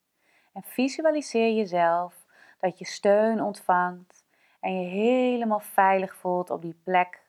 En 0.53 0.63
visualiseer 0.63 1.55
jezelf 1.55 2.27
dat 2.59 2.79
je 2.79 2.85
steun 2.85 3.43
ontvangt 3.43 4.25
en 4.61 4.81
je 4.81 4.89
helemaal 4.89 5.61
veilig 5.61 6.17
voelt 6.17 6.51
op 6.51 6.63
die 6.63 6.81
plek. 6.85 7.27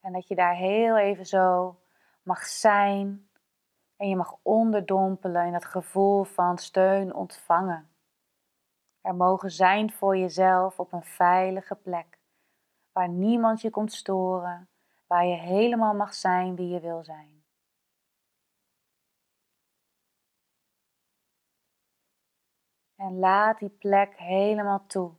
En 0.00 0.12
dat 0.12 0.28
je 0.28 0.34
daar 0.34 0.54
heel 0.54 0.96
even 0.96 1.26
zo 1.26 1.76
mag 2.22 2.44
zijn 2.46 3.28
en 3.96 4.08
je 4.08 4.16
mag 4.16 4.36
onderdompelen 4.42 5.46
in 5.46 5.52
dat 5.52 5.64
gevoel 5.64 6.24
van 6.24 6.58
steun 6.58 7.14
ontvangen. 7.14 7.88
Er 9.00 9.14
mogen 9.14 9.50
zijn 9.50 9.92
voor 9.92 10.16
jezelf 10.16 10.78
op 10.78 10.92
een 10.92 11.04
veilige 11.04 11.74
plek, 11.74 12.18
waar 12.92 13.08
niemand 13.08 13.60
je 13.60 13.70
komt 13.70 13.92
storen, 13.92 14.68
waar 15.06 15.26
je 15.26 15.36
helemaal 15.36 15.94
mag 15.94 16.14
zijn 16.14 16.56
wie 16.56 16.68
je 16.68 16.80
wil 16.80 17.04
zijn. 17.04 17.43
En 23.04 23.18
laat 23.18 23.58
die 23.58 23.68
plek 23.68 24.16
helemaal 24.16 24.86
toe. 24.86 25.12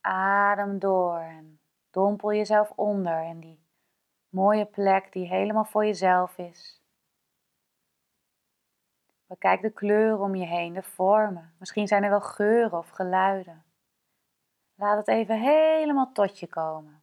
Adem 0.00 0.78
door 0.78 1.18
en 1.18 1.60
dompel 1.90 2.32
jezelf 2.32 2.70
onder 2.70 3.22
in 3.22 3.40
die 3.40 3.64
mooie 4.28 4.64
plek 4.64 5.12
die 5.12 5.26
helemaal 5.26 5.64
voor 5.64 5.84
jezelf 5.84 6.38
is. 6.38 6.82
Bekijk 9.26 9.62
de 9.62 9.70
kleuren 9.70 10.20
om 10.20 10.34
je 10.34 10.46
heen, 10.46 10.72
de 10.72 10.82
vormen. 10.82 11.54
Misschien 11.58 11.86
zijn 11.86 12.02
er 12.02 12.10
wel 12.10 12.20
geuren 12.20 12.78
of 12.78 12.88
geluiden. 12.88 13.64
Laat 14.74 14.96
het 14.96 15.08
even 15.08 15.40
helemaal 15.40 16.12
tot 16.12 16.38
je 16.38 16.46
komen. 16.46 17.02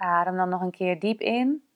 Adem 0.00 0.36
dan 0.36 0.48
nog 0.48 0.60
een 0.60 0.70
keer 0.70 0.98
diep 0.98 1.20
in. 1.20 1.68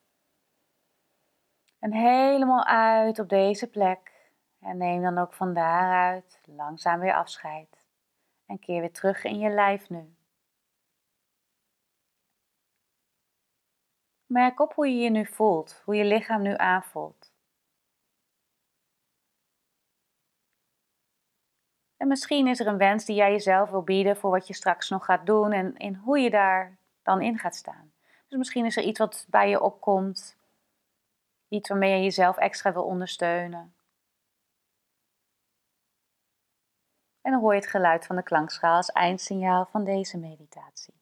En 1.79 1.93
helemaal 1.93 2.65
uit 2.65 3.19
op 3.19 3.29
deze 3.29 3.71
plek. 3.71 4.13
En 4.61 4.77
neem 4.77 5.03
dan 5.03 5.19
ook 5.19 5.35
van 5.35 5.55
daaruit 5.55 6.41
langzaam 6.45 7.01
weer 7.01 7.15
afscheid. 7.15 7.87
En 8.47 8.59
keer 8.59 8.81
weer 8.81 8.93
terug 8.93 9.25
in 9.25 9.39
je 9.39 9.51
lijf 9.51 9.89
nu. 9.89 10.15
Merk 14.27 14.61
op 14.61 14.75
hoe 14.75 14.89
je 14.89 14.97
je 14.97 15.11
nu 15.11 15.27
voelt, 15.27 15.83
hoe 15.85 15.95
je 15.95 16.05
lichaam 16.05 16.43
nu 16.43 16.57
aanvoelt. 16.57 17.33
En 21.97 22.09
misschien 22.09 22.47
is 22.47 22.61
er 22.61 22.67
een 22.67 22.79
wens 22.79 23.05
die 23.05 23.17
jij 23.17 23.31
jezelf 23.31 23.71
wil 23.71 23.83
bieden 23.83 24.17
voor 24.17 24.31
wat 24.31 24.47
je 24.47 24.55
straks 24.55 24.89
nog 24.89 25.05
gaat 25.05 25.27
doen 25.27 25.53
en 25.53 25.77
in 25.77 25.95
hoe 25.95 26.19
je 26.19 26.31
daar 26.31 26.79
dan 27.03 27.23
in 27.23 27.39
gaat 27.39 27.57
staan. 27.57 27.94
Dus 28.35 28.43
misschien 28.43 28.67
is 28.67 28.77
er 28.77 28.83
iets 28.83 28.99
wat 28.99 29.27
bij 29.29 29.49
je 29.49 29.61
opkomt, 29.61 30.37
iets 31.49 31.69
waarmee 31.69 31.97
je 31.97 32.03
jezelf 32.03 32.37
extra 32.37 32.73
wil 32.73 32.85
ondersteunen. 32.85 33.75
En 37.21 37.33
dan 37.33 37.41
hoor 37.41 37.55
je 37.55 37.61
het 37.61 37.71
geluid 37.71 38.07
van 38.07 38.17
de 38.17 38.23
klankschaal 38.23 38.77
als 38.77 38.93
eindsignaal 38.93 39.67
van 39.67 39.85
deze 39.85 40.19
meditatie. 40.19 40.95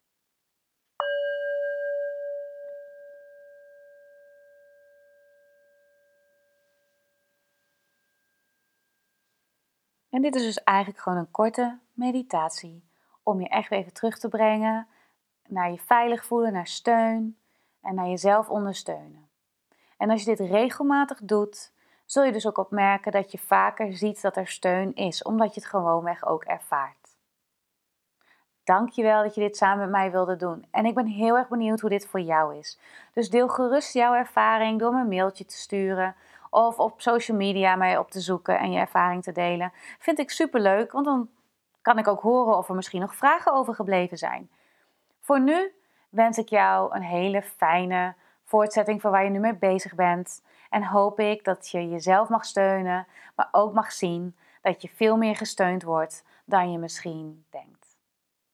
En 10.08 10.22
dit 10.22 10.34
is 10.34 10.42
dus 10.42 10.62
eigenlijk 10.62 10.98
gewoon 10.98 11.18
een 11.18 11.30
korte 11.30 11.78
meditatie 11.92 12.84
om 13.22 13.40
je 13.40 13.48
echt 13.48 13.70
even 13.70 13.92
terug 13.92 14.18
te 14.18 14.28
brengen 14.28 14.88
naar 15.52 15.70
je 15.70 15.78
veilig 15.78 16.24
voelen, 16.24 16.52
naar 16.52 16.66
steun 16.66 17.36
en 17.80 17.94
naar 17.94 18.08
jezelf 18.08 18.48
ondersteunen. 18.48 19.28
En 19.96 20.10
als 20.10 20.24
je 20.24 20.36
dit 20.36 20.48
regelmatig 20.48 21.18
doet, 21.22 21.72
zul 22.06 22.24
je 22.24 22.32
dus 22.32 22.46
ook 22.46 22.58
opmerken 22.58 23.12
dat 23.12 23.32
je 23.32 23.38
vaker 23.38 23.92
ziet 23.96 24.22
dat 24.22 24.36
er 24.36 24.48
steun 24.48 24.94
is, 24.94 25.22
omdat 25.22 25.54
je 25.54 25.60
het 25.60 25.68
gewoonweg 25.68 26.26
ook 26.26 26.44
ervaart. 26.44 27.16
Dankjewel 28.64 29.22
dat 29.22 29.34
je 29.34 29.40
dit 29.40 29.56
samen 29.56 29.78
met 29.78 29.90
mij 29.90 30.10
wilde 30.10 30.36
doen. 30.36 30.66
En 30.70 30.86
ik 30.86 30.94
ben 30.94 31.06
heel 31.06 31.36
erg 31.36 31.48
benieuwd 31.48 31.80
hoe 31.80 31.90
dit 31.90 32.06
voor 32.06 32.20
jou 32.20 32.56
is. 32.56 32.78
Dus 33.12 33.30
deel 33.30 33.48
gerust 33.48 33.92
jouw 33.92 34.14
ervaring 34.14 34.78
door 34.78 34.92
me 34.92 35.00
een 35.00 35.08
mailtje 35.08 35.44
te 35.44 35.56
sturen 35.56 36.14
of 36.50 36.78
op 36.78 37.00
social 37.00 37.36
media 37.36 37.76
mij 37.76 37.98
op 37.98 38.10
te 38.10 38.20
zoeken 38.20 38.58
en 38.58 38.72
je 38.72 38.78
ervaring 38.78 39.22
te 39.22 39.32
delen. 39.32 39.72
Vind 39.98 40.18
ik 40.18 40.30
super 40.30 40.60
leuk, 40.60 40.92
want 40.92 41.04
dan 41.04 41.28
kan 41.82 41.98
ik 41.98 42.08
ook 42.08 42.20
horen 42.20 42.56
of 42.56 42.68
er 42.68 42.74
misschien 42.74 43.00
nog 43.00 43.14
vragen 43.14 43.52
over 43.52 43.74
gebleven 43.74 44.18
zijn. 44.18 44.50
Voor 45.22 45.40
nu 45.40 45.72
wens 46.08 46.38
ik 46.38 46.48
jou 46.48 46.94
een 46.94 47.02
hele 47.02 47.42
fijne 47.42 48.14
voortzetting 48.44 49.00
van 49.00 49.10
waar 49.10 49.24
je 49.24 49.30
nu 49.30 49.38
mee 49.38 49.56
bezig 49.56 49.94
bent. 49.94 50.42
En 50.70 50.84
hoop 50.84 51.20
ik 51.20 51.44
dat 51.44 51.68
je 51.68 51.88
jezelf 51.88 52.28
mag 52.28 52.44
steunen, 52.44 53.06
maar 53.36 53.48
ook 53.52 53.72
mag 53.74 53.92
zien 53.92 54.36
dat 54.62 54.82
je 54.82 54.88
veel 54.88 55.16
meer 55.16 55.36
gesteund 55.36 55.82
wordt 55.82 56.24
dan 56.44 56.72
je 56.72 56.78
misschien 56.78 57.44
denkt. 57.50 57.96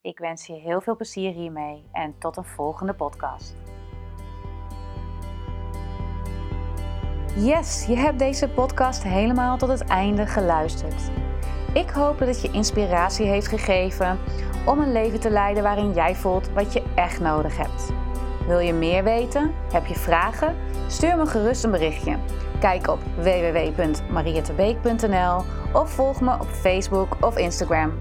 Ik 0.00 0.18
wens 0.18 0.46
je 0.46 0.52
heel 0.52 0.80
veel 0.80 0.96
plezier 0.96 1.32
hiermee 1.32 1.88
en 1.92 2.18
tot 2.18 2.36
een 2.36 2.44
volgende 2.44 2.94
podcast. 2.94 3.54
Yes, 7.36 7.86
je 7.86 7.96
hebt 7.96 8.18
deze 8.18 8.48
podcast 8.48 9.02
helemaal 9.02 9.56
tot 9.56 9.68
het 9.68 9.84
einde 9.84 10.26
geluisterd. 10.26 11.10
Ik 11.72 11.90
hoop 11.90 12.18
dat 12.18 12.28
het 12.28 12.42
je 12.42 12.50
inspiratie 12.50 13.26
heeft 13.26 13.48
gegeven 13.48 14.18
om 14.66 14.78
een 14.78 14.92
leven 14.92 15.20
te 15.20 15.30
leiden 15.30 15.62
waarin 15.62 15.92
jij 15.92 16.14
voelt 16.14 16.50
wat 16.54 16.72
je 16.72 16.82
echt 16.94 17.20
nodig 17.20 17.56
hebt. 17.56 17.92
Wil 18.46 18.58
je 18.58 18.72
meer 18.72 19.04
weten? 19.04 19.52
Heb 19.72 19.86
je 19.86 19.94
vragen? 19.94 20.56
Stuur 20.86 21.16
me 21.16 21.26
gerust 21.26 21.64
een 21.64 21.70
berichtje. 21.70 22.16
Kijk 22.60 22.88
op 22.88 22.98
www.mariettebeek.nl 23.16 25.42
of 25.72 25.90
volg 25.90 26.20
me 26.20 26.32
op 26.32 26.48
Facebook 26.48 27.16
of 27.20 27.36
Instagram 27.36 27.92